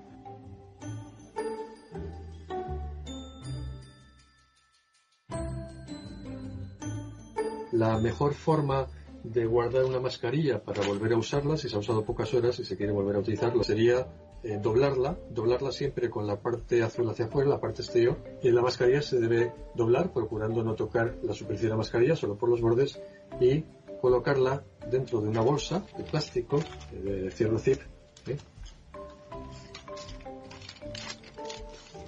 [7.73, 8.87] la mejor forma
[9.23, 12.65] de guardar una mascarilla para volver a usarla, si se ha usado pocas horas y
[12.65, 14.07] se quiere volver a utilizarla, sería
[14.43, 18.63] eh, doblarla, doblarla siempre con la parte azul hacia afuera, la parte exterior, y la
[18.63, 22.61] mascarilla se debe doblar procurando no tocar la superficie de la mascarilla, solo por los
[22.61, 23.01] bordes,
[23.41, 23.65] y
[24.01, 26.61] colocarla dentro de una bolsa de plástico,
[26.93, 27.81] de cierre zip,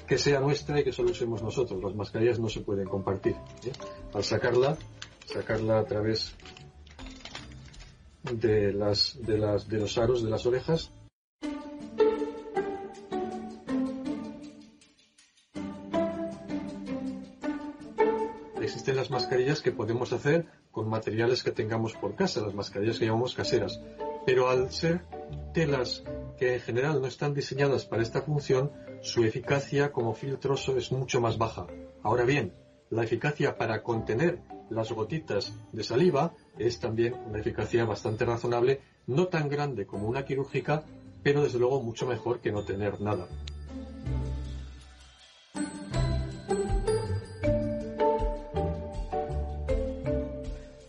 [0.07, 1.83] que sea nuestra y que solo usemos nosotros.
[1.83, 3.37] Las mascarillas no se pueden compartir.
[4.14, 4.76] Al sacarla,
[5.26, 6.35] sacarla a través
[8.22, 10.93] de los aros de las orejas,
[19.49, 23.80] mascarillas que podemos hacer con materiales que tengamos por casa, las mascarillas que llamamos caseras.
[24.26, 25.07] Pero al ser
[25.55, 26.05] telas
[26.36, 31.20] que en general no están diseñadas para esta función, su eficacia como filtroso es mucho
[31.22, 31.66] más baja.
[32.03, 32.53] Ahora bien,
[32.90, 39.28] la eficacia para contener las gotitas de saliva es también una eficacia bastante razonable, no
[39.28, 40.84] tan grande como una quirúrgica,
[41.22, 43.28] pero desde luego mucho mejor que no tener nada.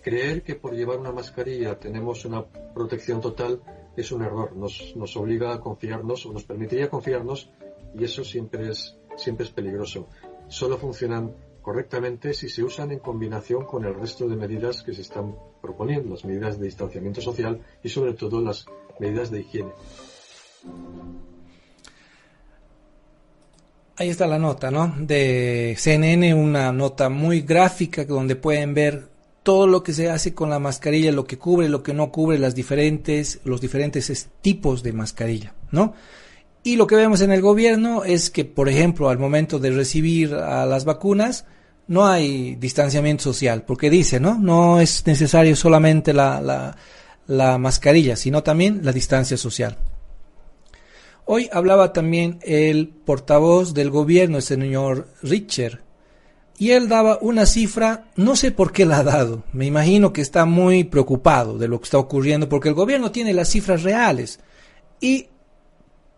[0.10, 3.62] Creer que por llevar una mascarilla tenemos una protección total
[3.95, 4.55] es un error.
[4.55, 7.51] Nos, nos obliga a confiarnos o nos permitiría confiarnos
[7.93, 10.07] y eso siempre es, siempre es peligroso.
[10.47, 15.01] Solo funcionan correctamente si se usan en combinación con el resto de medidas que se
[15.01, 18.66] están proponiendo, las medidas de distanciamiento social y sobre todo las
[18.99, 19.70] medidas de higiene.
[23.95, 24.91] Ahí está la nota, ¿no?
[24.97, 29.09] De CNN, una nota muy gráfica donde pueden ver
[29.50, 32.38] todo lo que se hace con la mascarilla, lo que cubre, lo que no cubre,
[32.38, 33.39] los diferentes
[34.41, 35.95] tipos de mascarilla, ¿no?
[36.62, 40.36] Y lo que vemos en el gobierno es que, por ejemplo, al momento de recibir
[40.36, 41.45] a las vacunas,
[41.88, 44.38] no hay distanciamiento social, porque dice, ¿no?
[44.38, 46.76] No es necesario solamente la,
[47.26, 49.80] la, mascarilla, sino también la distancia social.
[51.26, 55.82] Hoy hablaba también el portavoz del gobierno, el señor Richer,
[56.60, 60.20] y él daba una cifra, no sé por qué la ha dado, me imagino que
[60.20, 64.41] está muy preocupado de lo que está ocurriendo, porque el gobierno tiene las cifras reales
[64.99, 65.28] y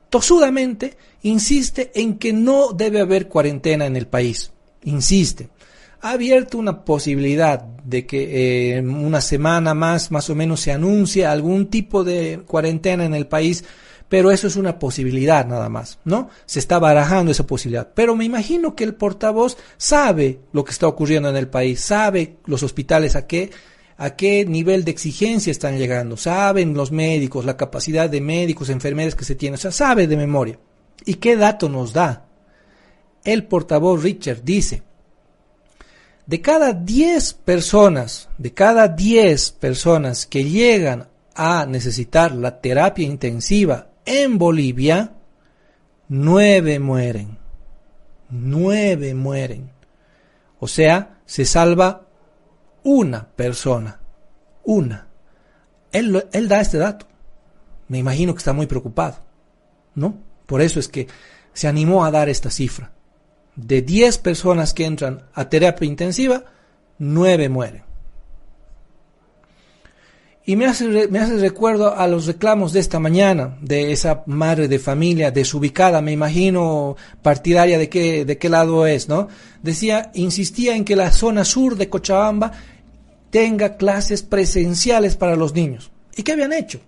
[0.09, 4.51] tosudamente insiste en que no debe haber cuarentena en el país.
[4.83, 5.49] Insiste.
[6.01, 10.71] Ha abierto una posibilidad de que en eh, una semana más, más o menos, se
[10.71, 13.63] anuncie algún tipo de cuarentena en el país,
[14.11, 16.29] pero eso es una posibilidad nada más, ¿no?
[16.45, 17.93] Se está barajando esa posibilidad.
[17.95, 22.35] Pero me imagino que el portavoz sabe lo que está ocurriendo en el país, sabe
[22.43, 23.51] los hospitales a qué
[23.95, 29.15] a qué nivel de exigencia están llegando, saben los médicos, la capacidad de médicos, enfermeras
[29.15, 30.59] que se tiene, o sea, sabe de memoria.
[31.05, 32.25] ¿Y qué dato nos da?
[33.23, 34.83] El portavoz Richard dice,
[36.25, 43.90] de cada 10 personas, de cada 10 personas que llegan a necesitar la terapia intensiva
[44.05, 45.13] en Bolivia,
[46.09, 47.37] 9 mueren.
[48.29, 49.71] 9 mueren.
[50.59, 52.07] O sea, se salva
[52.83, 53.99] una persona,
[54.63, 55.07] una.
[55.91, 57.07] Él, él da este dato.
[57.87, 59.17] Me imagino que está muy preocupado,
[59.95, 60.17] ¿no?
[60.45, 61.07] Por eso es que
[61.53, 62.91] se animó a dar esta cifra.
[63.55, 66.45] De 10 personas que entran a terapia intensiva,
[66.99, 67.90] 9 mueren.
[70.43, 74.67] Y me hace, me hace recuerdo a los reclamos de esta mañana de esa madre
[74.67, 79.27] de familia desubicada, me imagino partidaria de qué, de qué lado es, ¿no?
[79.61, 82.53] Decía, insistía en que la zona sur de Cochabamba
[83.29, 85.91] tenga clases presenciales para los niños.
[86.15, 86.81] ¿Y qué habían hecho?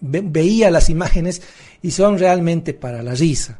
[0.00, 1.42] veía las imágenes
[1.82, 3.58] y son realmente para la risa.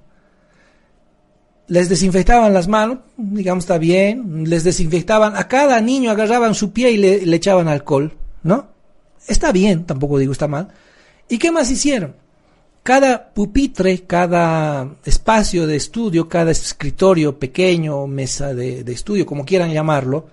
[1.66, 6.92] Les desinfectaban las manos, digamos está bien, les desinfectaban, a cada niño agarraban su pie
[6.92, 8.68] y le, le echaban alcohol, ¿no?
[9.26, 10.68] Está bien, tampoco digo está mal.
[11.28, 12.14] ¿Y qué más hicieron?
[12.82, 20.28] Cada pupitre, cada espacio de estudio, cada escritorio pequeño, mesa de, estudio, como quieran llamarlo,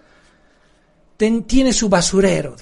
[1.17, 2.55] tiene su basurero,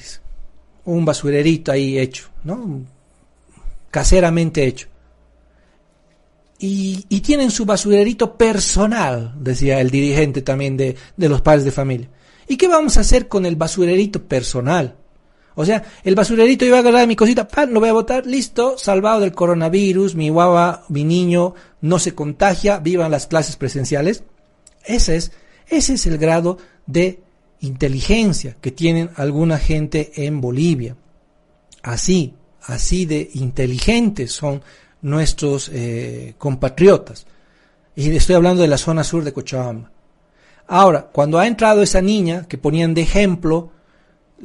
[0.85, 2.81] un basurerito ahí hecho, ¿no?
[3.93, 4.87] caseramente hecho.
[6.57, 11.71] Y, y, tienen su basurerito personal, decía el dirigente también de, de los padres de
[11.71, 12.09] familia.
[12.47, 14.95] ¿Y qué vamos a hacer con el basurerito personal?
[15.55, 18.77] O sea, el basurerito iba a agarrar mi cosita, pan, lo voy a botar, listo,
[18.77, 24.23] salvado del coronavirus, mi guagua, mi niño no se contagia, vivan las clases presenciales.
[24.85, 25.31] Ese es,
[25.67, 27.19] ese es el grado de
[27.61, 30.95] inteligencia que tienen alguna gente en Bolivia.
[31.81, 32.33] Así,
[32.63, 34.61] así de inteligentes son
[35.01, 37.25] nuestros eh, compatriotas.
[37.95, 39.91] Y estoy hablando de la zona sur de Cochabamba.
[40.67, 43.72] Ahora, cuando ha entrado esa niña que ponían de ejemplo,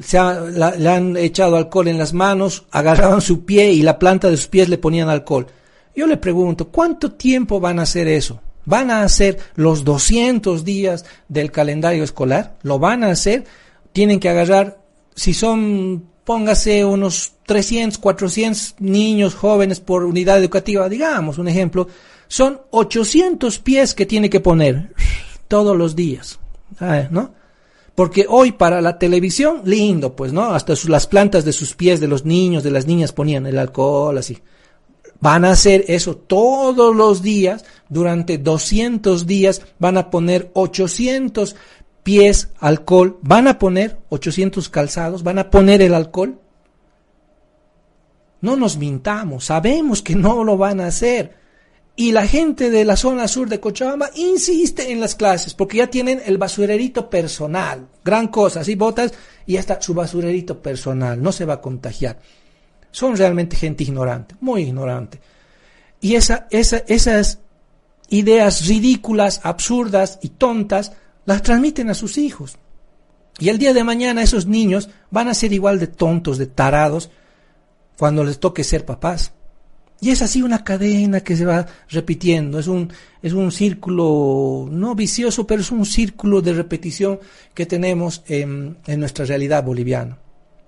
[0.00, 4.36] se le han echado alcohol en las manos, agarraban su pie y la planta de
[4.36, 5.46] sus pies le ponían alcohol.
[5.94, 8.40] Yo le pregunto, ¿cuánto tiempo van a hacer eso?
[8.64, 12.56] ¿Van a hacer los 200 días del calendario escolar?
[12.62, 13.44] ¿Lo van a hacer?
[13.92, 14.78] Tienen que agarrar,
[15.14, 21.88] si son, póngase unos 300, 400 niños jóvenes por unidad educativa, digamos, un ejemplo,
[22.28, 24.92] son 800 pies que tiene que poner
[25.48, 26.38] todos los días,
[27.10, 27.37] ¿no?
[27.98, 30.44] Porque hoy para la televisión, lindo, pues, ¿no?
[30.52, 34.16] Hasta las plantas de sus pies de los niños, de las niñas ponían el alcohol,
[34.16, 34.38] así.
[35.18, 41.56] Van a hacer eso todos los días, durante 200 días, van a poner 800
[42.04, 46.38] pies alcohol, van a poner 800 calzados, van a poner el alcohol.
[48.40, 51.37] No nos mintamos, sabemos que no lo van a hacer.
[52.00, 55.88] Y la gente de la zona sur de Cochabamba insiste en las clases porque ya
[55.88, 57.88] tienen el basurerito personal.
[58.04, 59.12] Gran cosa, así botas
[59.46, 62.20] y ya está su basurerito personal, no se va a contagiar.
[62.92, 65.20] Son realmente gente ignorante, muy ignorante.
[66.00, 67.40] Y esa, esa, esas
[68.10, 70.92] ideas ridículas, absurdas y tontas
[71.24, 72.58] las transmiten a sus hijos.
[73.40, 77.10] Y el día de mañana esos niños van a ser igual de tontos, de tarados,
[77.98, 79.32] cuando les toque ser papás.
[80.00, 84.94] Y es así una cadena que se va repitiendo, es un, es un círculo no
[84.94, 87.18] vicioso, pero es un círculo de repetición
[87.52, 90.16] que tenemos en, en nuestra realidad boliviana.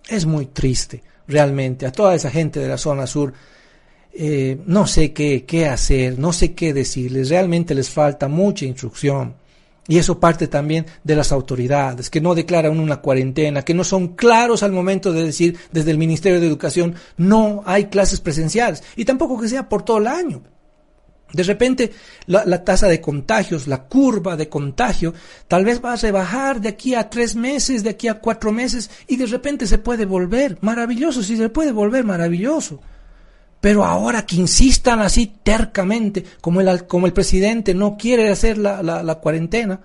[0.09, 3.33] Es muy triste, realmente, a toda esa gente de la zona sur.
[4.12, 9.35] Eh, no sé qué, qué hacer, no sé qué decirles, realmente les falta mucha instrucción.
[9.91, 14.14] Y eso parte también de las autoridades, que no declaran una cuarentena, que no son
[14.14, 19.05] claros al momento de decir desde el Ministerio de Educación no hay clases presenciales y
[19.05, 20.45] tampoco que sea por todo el año.
[21.32, 21.91] De repente
[22.26, 25.12] la, tasa de contagios, la curva de contagio,
[25.49, 28.93] tal vez va a rebajar de aquí a tres meses, de aquí a cuatro meses
[29.09, 32.80] y de repente se puede volver maravilloso, sí se puede volver maravilloso.
[33.61, 38.82] Pero ahora que insistan así tercamente, como el, como el presidente no quiere hacer la,
[38.82, 39.80] la, cuarentena,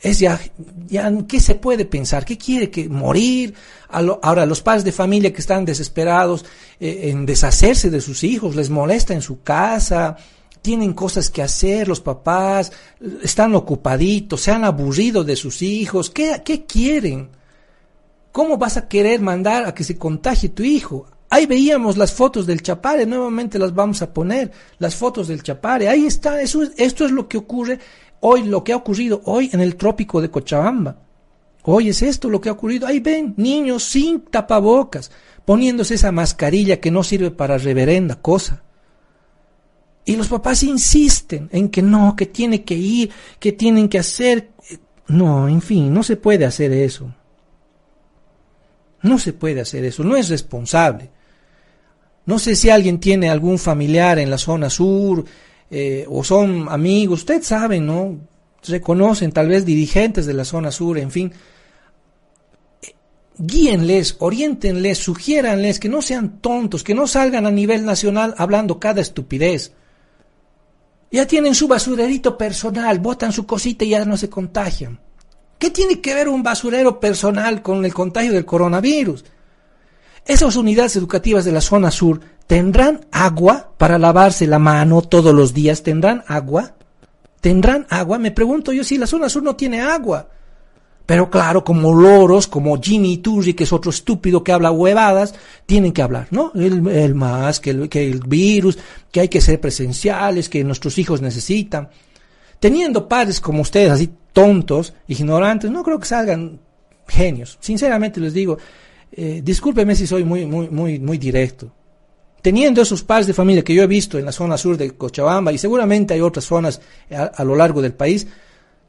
[0.00, 0.40] es ya,
[0.86, 2.24] ya, ¿qué se puede pensar?
[2.24, 2.70] ¿Qué quiere?
[2.70, 3.54] que ¿Morir?
[3.88, 6.44] ahora, los padres de familia que están desesperados
[6.78, 10.16] eh, en deshacerse de sus hijos, les molesta en su casa,
[10.62, 12.72] tienen cosas que hacer, los papás
[13.22, 17.28] están ocupaditos, se han aburrido de sus hijos, ¿qué, qué quieren?
[18.30, 21.06] ¿Cómo vas a querer mandar a que se contagie tu hijo?
[21.34, 25.88] Ahí veíamos las fotos del Chapare, nuevamente las vamos a poner, las fotos del Chapare.
[25.88, 27.80] Ahí está, eso, esto es lo que ocurre
[28.20, 30.96] hoy, lo que ha ocurrido hoy en el trópico de Cochabamba.
[31.64, 32.86] Hoy es esto lo que ha ocurrido.
[32.86, 35.10] Ahí ven, niños sin tapabocas,
[35.44, 38.62] poniéndose esa mascarilla que no sirve para reverenda cosa.
[40.04, 43.10] Y los papás insisten en que no, que tiene que ir,
[43.40, 44.50] que tienen que hacer.
[45.08, 47.12] No, en fin, no se puede hacer eso.
[49.02, 51.10] No se puede hacer eso, no es responsable.
[52.26, 55.24] No sé si alguien tiene algún familiar en la zona sur
[55.70, 58.18] eh, o son amigos, usted sabe, ¿no?
[58.66, 61.32] Reconocen tal vez dirigentes de la zona sur, en fin.
[63.36, 69.00] Guíenles, orientenles, sugiéranles que no sean tontos, que no salgan a nivel nacional hablando cada
[69.00, 69.72] estupidez.
[71.10, 75.00] Ya tienen su basurerito personal, botan su cosita y ya no se contagian.
[75.58, 79.24] ¿Qué tiene que ver un basurero personal con el contagio del coronavirus?
[80.26, 85.52] Esas unidades educativas de la zona sur tendrán agua para lavarse la mano todos los
[85.52, 85.82] días.
[85.82, 86.74] ¿Tendrán agua?
[87.40, 88.18] ¿Tendrán agua?
[88.18, 90.28] Me pregunto yo si la zona sur no tiene agua.
[91.06, 95.34] Pero claro, como loros, como Jimmy Turri, que es otro estúpido que habla huevadas,
[95.66, 96.50] tienen que hablar, ¿no?
[96.54, 98.78] El, más, que el, que el virus,
[99.12, 101.90] que hay que ser presenciales, que nuestros hijos necesitan.
[102.58, 106.60] Teniendo padres como ustedes, así tontos, ignorantes, no creo que salgan
[107.06, 107.58] genios.
[107.60, 108.56] Sinceramente les digo,
[109.16, 111.72] eh, discúlpeme si soy muy, muy, muy, muy directo.
[112.42, 115.52] Teniendo esos padres de familia que yo he visto en la zona sur de Cochabamba
[115.52, 118.26] y seguramente hay otras zonas a, lo largo del país,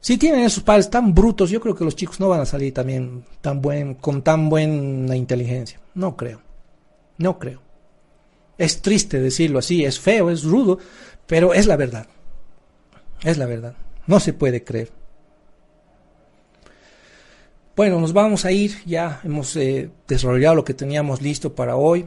[0.00, 2.74] si tienen esos padres tan brutos, yo creo que los chicos no van a salir
[2.74, 5.80] también tan buen, con tan buena inteligencia.
[5.94, 6.42] No creo.
[7.18, 7.62] No creo.
[8.58, 10.78] Es triste decirlo así, es feo, es rudo,
[11.26, 12.06] pero es la verdad.
[13.22, 13.74] Es la verdad.
[14.06, 14.92] No se puede creer.
[17.76, 22.06] Bueno, nos vamos a ir, ya hemos eh, desarrollado lo que teníamos listo para hoy.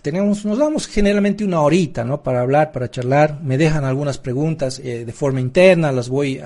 [0.00, 2.22] Tenemos, nos damos generalmente una horita, ¿no?
[2.22, 3.42] Para hablar, para charlar.
[3.42, 6.40] Me dejan algunas preguntas eh, de forma interna, las voy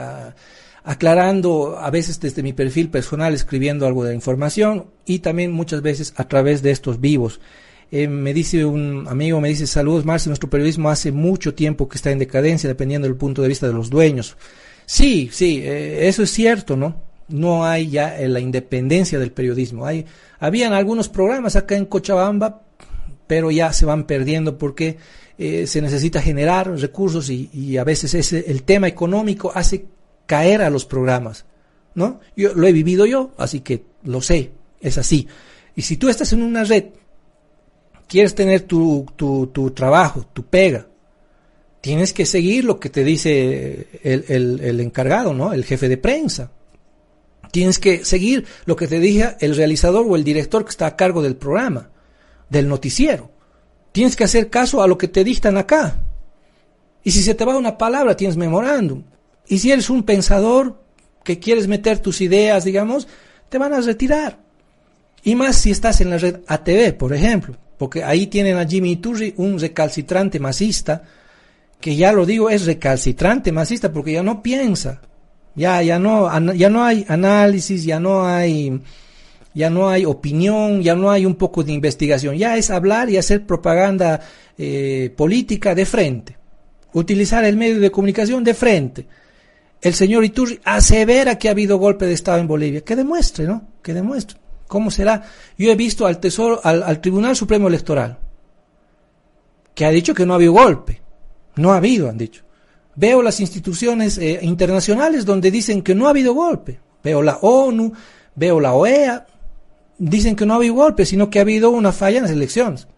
[0.83, 6.13] aclarando a veces desde mi perfil personal, escribiendo algo de información y también muchas veces
[6.17, 7.41] a través de estos vivos.
[7.93, 11.99] Eh, me dice un amigo, me dice, saludos Marce, nuestro periodismo hace mucho tiempo que
[11.99, 14.37] está en decadencia dependiendo del punto de vista de los dueños.
[14.87, 17.10] Sí, sí, eso es cierto, ¿no?
[17.31, 19.87] No hay ya eh, la independencia del periodismo.
[19.87, 20.07] Hay,
[20.39, 22.63] habían algunos programas acá en Cochabamba,
[23.27, 24.99] pero ya se van perdiendo porque
[25.39, 29.87] eh, se necesita generar recursos y, a veces ese, el tema económico hace
[30.27, 31.47] caer a los programas,
[31.95, 32.21] ¿no?
[32.37, 34.51] Yo lo he vivido yo, así que lo sé,
[34.81, 35.27] es así.
[35.75, 36.85] Y si tú estás en una red,
[38.07, 40.89] quieres tener tu, tu, tu trabajo, tu pega,
[41.81, 45.53] tienes que seguir lo que te dice el, el, el, encargado, ¿no?
[45.53, 46.51] El jefe de prensa.
[47.51, 50.97] Tienes que seguir lo que te diga el realizador o el director que está a
[50.97, 51.91] cargo del programa,
[52.49, 53.31] del noticiero.
[53.93, 56.01] Tienes que hacer caso a lo que te dictan acá.
[57.03, 59.03] Y si se te va una palabra, tienes memorándum.
[59.49, 60.81] Y si eres un pensador
[61.25, 63.09] que quieres meter tus ideas, digamos,
[63.49, 64.39] te van a retirar.
[65.25, 68.93] Y más si estás en la red ATV, por ejemplo, porque ahí tienen a Jimmy
[68.93, 71.03] Iturri, un recalcitrante masista,
[71.81, 75.01] que ya lo digo, es recalcitrante masista porque ya no piensa.
[75.61, 78.81] Ya, ya no, ya no hay análisis, ya no hay,
[79.53, 82.35] ya no hay opinión, ya no hay un poco de investigación.
[82.39, 84.23] Ya es hablar y hacer propaganda
[84.57, 86.39] eh, política de frente.
[86.95, 89.07] Utilizar el medio de comunicación de frente.
[89.83, 92.81] El señor Iturri asevera que ha habido golpe de Estado en Bolivia.
[92.81, 93.69] Que demuestre, ¿no?
[93.83, 94.39] Que demuestre.
[94.67, 95.25] ¿Cómo será?
[95.59, 98.19] Yo he visto al Tesoro, al, al Tribunal Supremo Electoral,
[99.75, 101.03] que ha dicho que no ha habido golpe.
[101.57, 102.45] No ha habido, han dicho.
[102.97, 106.81] Veo las instituciones eh, internacionales donde dicen que no ha habido golpe.
[107.03, 107.93] Veo la ONU,
[108.35, 109.27] veo la OEA,
[109.99, 112.89] dicen que no ha habido golpe, sino que ha habido una falla en las elecciones.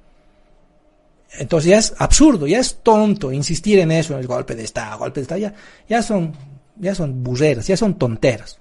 [1.39, 4.99] Entonces ya es absurdo, ya es tonto insistir en eso, en el golpe de Estado,
[4.99, 5.55] golpe de Estado,
[5.89, 6.35] ya, son,
[6.77, 8.59] ya son burreras, ya son tonteras.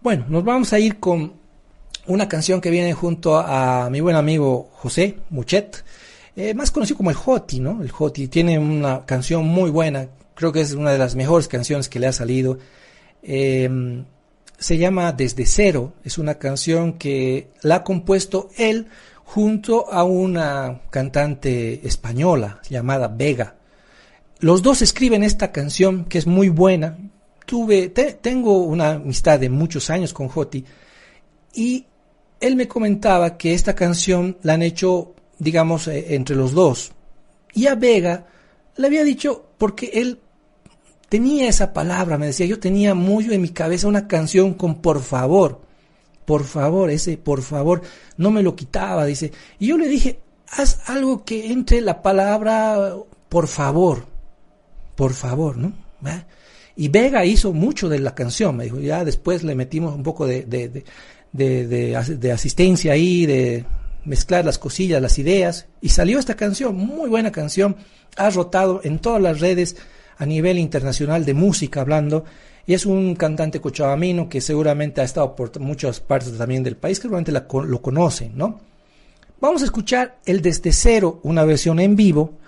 [0.00, 1.34] Bueno, nos vamos a ir con
[2.06, 5.84] una canción que viene junto a mi buen amigo José Muchet,
[6.34, 7.82] eh, más conocido como el Joti, ¿no?
[7.82, 11.88] El Joti tiene una canción muy buena, creo que es una de las mejores canciones
[11.88, 12.58] que le ha salido.
[13.22, 14.04] Em,
[14.58, 18.86] se llama Desde Cero, es una canción que la ha compuesto él
[19.24, 23.56] junto a una cantante española llamada Vega.
[24.38, 26.98] Los dos escriben esta canción que es muy buena.
[27.44, 30.64] Tuve, tengo una amistad de muchos años con Joti
[31.54, 31.86] y
[32.40, 36.92] él me comentaba que esta canción la han hecho digamos, eh, entre los dos.
[37.54, 38.26] Y a Vega
[38.76, 40.20] le había dicho, porque él
[41.08, 45.02] tenía esa palabra, me decía, yo tenía muy en mi cabeza una canción con por
[45.02, 45.60] favor,
[46.24, 47.82] por favor, ese por favor,
[48.16, 49.32] no me lo quitaba, dice.
[49.58, 52.94] Y yo le dije, haz algo que entre la palabra
[53.28, 54.06] por favor,
[54.94, 55.72] por favor, ¿no?
[56.76, 60.26] Y Vega hizo mucho de la canción, me dijo, ya después le metimos un poco
[60.26, 60.84] de, de,
[61.32, 63.66] de, de asistencia ahí, de,
[64.04, 67.76] mezclar las cosillas, las ideas, y salió esta canción, muy buena canción,
[68.16, 69.76] ha rotado en todas las redes
[70.18, 72.24] a nivel internacional de música hablando,
[72.66, 76.98] y es un cantante cochabamino que seguramente ha estado por muchas partes también del país,
[76.98, 78.60] que seguramente lo conocen, ¿no?
[79.40, 82.38] Vamos a escuchar el Desde Cero, una versión en vivo,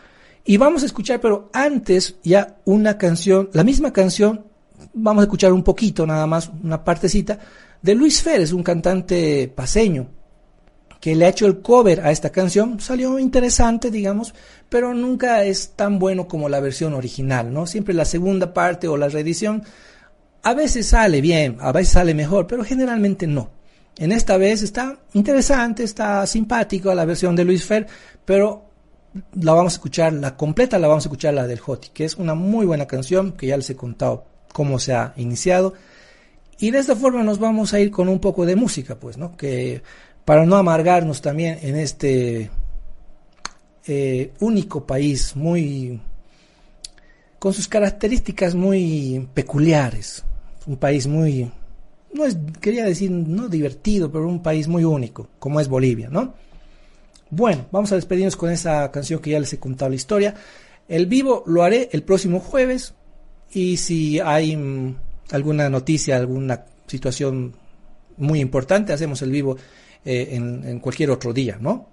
[0.44, 4.44] y vamos a escuchar, pero antes ya una canción, la misma canción,
[4.92, 7.38] vamos a escuchar un poquito nada más, una partecita,
[7.82, 10.06] de Luis Férez, un cantante paseño,
[11.04, 14.34] que le ha hecho el cover a esta canción, salió interesante, digamos,
[14.70, 17.66] pero nunca es tan bueno como la versión original, ¿no?
[17.66, 19.62] Siempre la segunda parte o la reedición
[20.42, 23.50] a veces sale bien, a veces sale mejor, pero generalmente no.
[23.98, 27.86] En esta vez está interesante, está simpático la versión de Luis Fer,
[28.24, 28.70] pero
[29.42, 32.14] la vamos a escuchar, la completa la vamos a escuchar la del Joti, que es
[32.14, 34.24] una muy buena canción que ya les he contado
[34.54, 35.74] cómo se ha iniciado.
[36.58, 39.36] Y de esta forma nos vamos a ir con un poco de música, pues, ¿no?
[39.36, 39.82] Que
[40.24, 42.50] para no amargarnos también en este
[43.86, 46.00] eh, único país muy
[47.38, 50.24] con sus características muy peculiares,
[50.66, 51.50] un país muy
[52.14, 56.34] no es quería decir no divertido, pero un país muy único, como es Bolivia, ¿no?
[57.30, 60.34] Bueno, vamos a despedirnos con esa canción que ya les he contado la historia.
[60.88, 62.94] El vivo lo haré el próximo jueves
[63.52, 64.96] y si hay mm,
[65.32, 67.54] alguna noticia, alguna situación
[68.16, 69.56] muy importante, hacemos el vivo
[70.04, 71.88] eh, en, cualquier otro día, ¿no?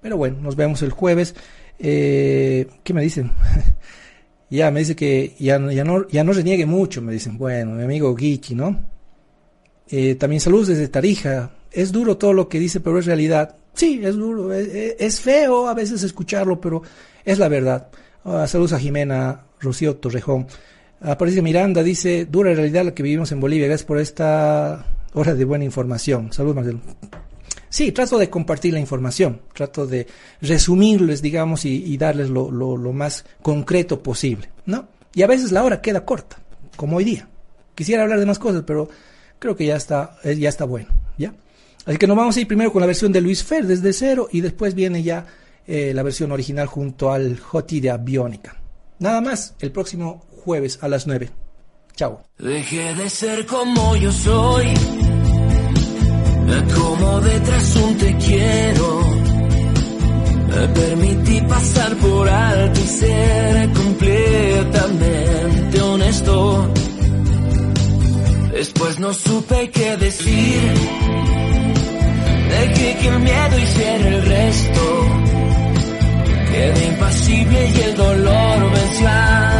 [0.00, 1.34] Pero bueno, nos vemos el jueves.
[1.78, 3.32] Eh, ¿Qué me dicen?
[4.50, 5.70] ya, me dice que ya, no,
[6.08, 7.38] ya no reniegue mucho, me dicen.
[7.38, 8.78] Bueno, mi amigo Guichi, ¿no?
[9.90, 11.50] Eh, también saludos desde Tarija.
[11.70, 13.56] Es duro todo lo que dice, pero es realidad.
[13.74, 14.52] Sí, es duro.
[14.52, 16.82] Es, feo a veces escucharlo, pero
[17.24, 17.88] es la verdad.
[18.24, 20.46] Ah, saludos a Jimena, Rocío Torrejón.
[21.00, 23.68] Aparece Miranda, dice, dura realidad la que vivimos en Bolivia.
[23.68, 24.84] Gracias por esta
[25.14, 26.32] hora de buena información.
[26.32, 26.80] Saludos, Marcelo.
[27.68, 30.06] Sí, trato de compartir la información, trato de
[30.40, 34.88] resumirles, digamos, y, darles lo, más concreto posible, ¿no?
[35.14, 36.38] Y a veces la hora queda corta,
[36.76, 37.28] como hoy día.
[37.74, 38.88] Quisiera hablar de más cosas, pero
[39.38, 41.34] creo que ya está, eh, ya está bueno, ¿ya?
[41.84, 44.28] Así que nos vamos a ir primero con la versión de Luis Fer desde cero
[44.30, 45.26] y después viene ya
[45.66, 48.56] eh, la versión original junto al Joti de Aviónica.
[48.98, 51.30] Nada más, el próximo jueves a las 9.
[51.94, 52.22] Chao.
[52.38, 54.72] Dejé de ser como yo soy,
[56.74, 59.00] como detrás un te quiero.
[60.48, 66.72] Me permití pasar por alto y ser completamente honesto.
[68.52, 70.72] Después no supe qué decir.
[72.48, 75.06] Dejé que el miedo hiciera el resto.
[76.50, 79.57] Quedé impasible y el dolor venció al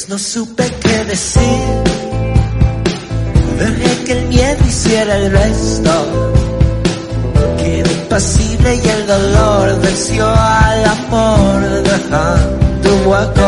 [0.00, 1.42] Después no supe qué decir.
[3.58, 5.90] Dejé que el miedo hiciera el resto.
[7.58, 13.39] Quedé impasible y el dolor venció al amor dejando un hueco.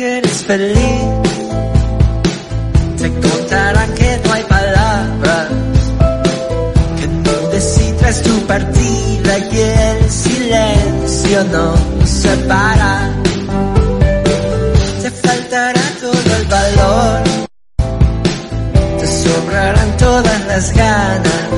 [0.00, 1.02] Que eres feliz.
[2.96, 5.48] Te contarán que no hay palabras.
[6.98, 11.66] Que no decidas tu partida y el silencio no
[12.06, 13.10] separa.
[15.02, 17.20] Te faltará todo el valor.
[19.00, 21.49] Te sobrarán todas las ganas.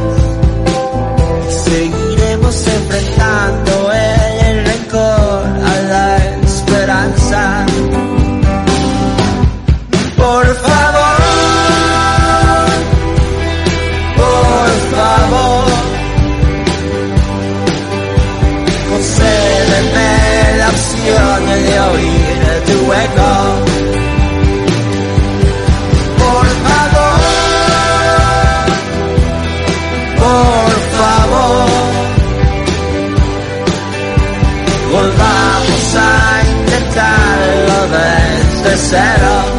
[38.73, 39.52] Desde cero.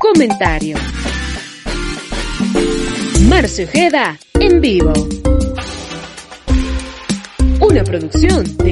[0.00, 0.76] Comentario.
[3.28, 4.92] Marcio Ojeda en vivo.
[7.60, 8.63] Una producción.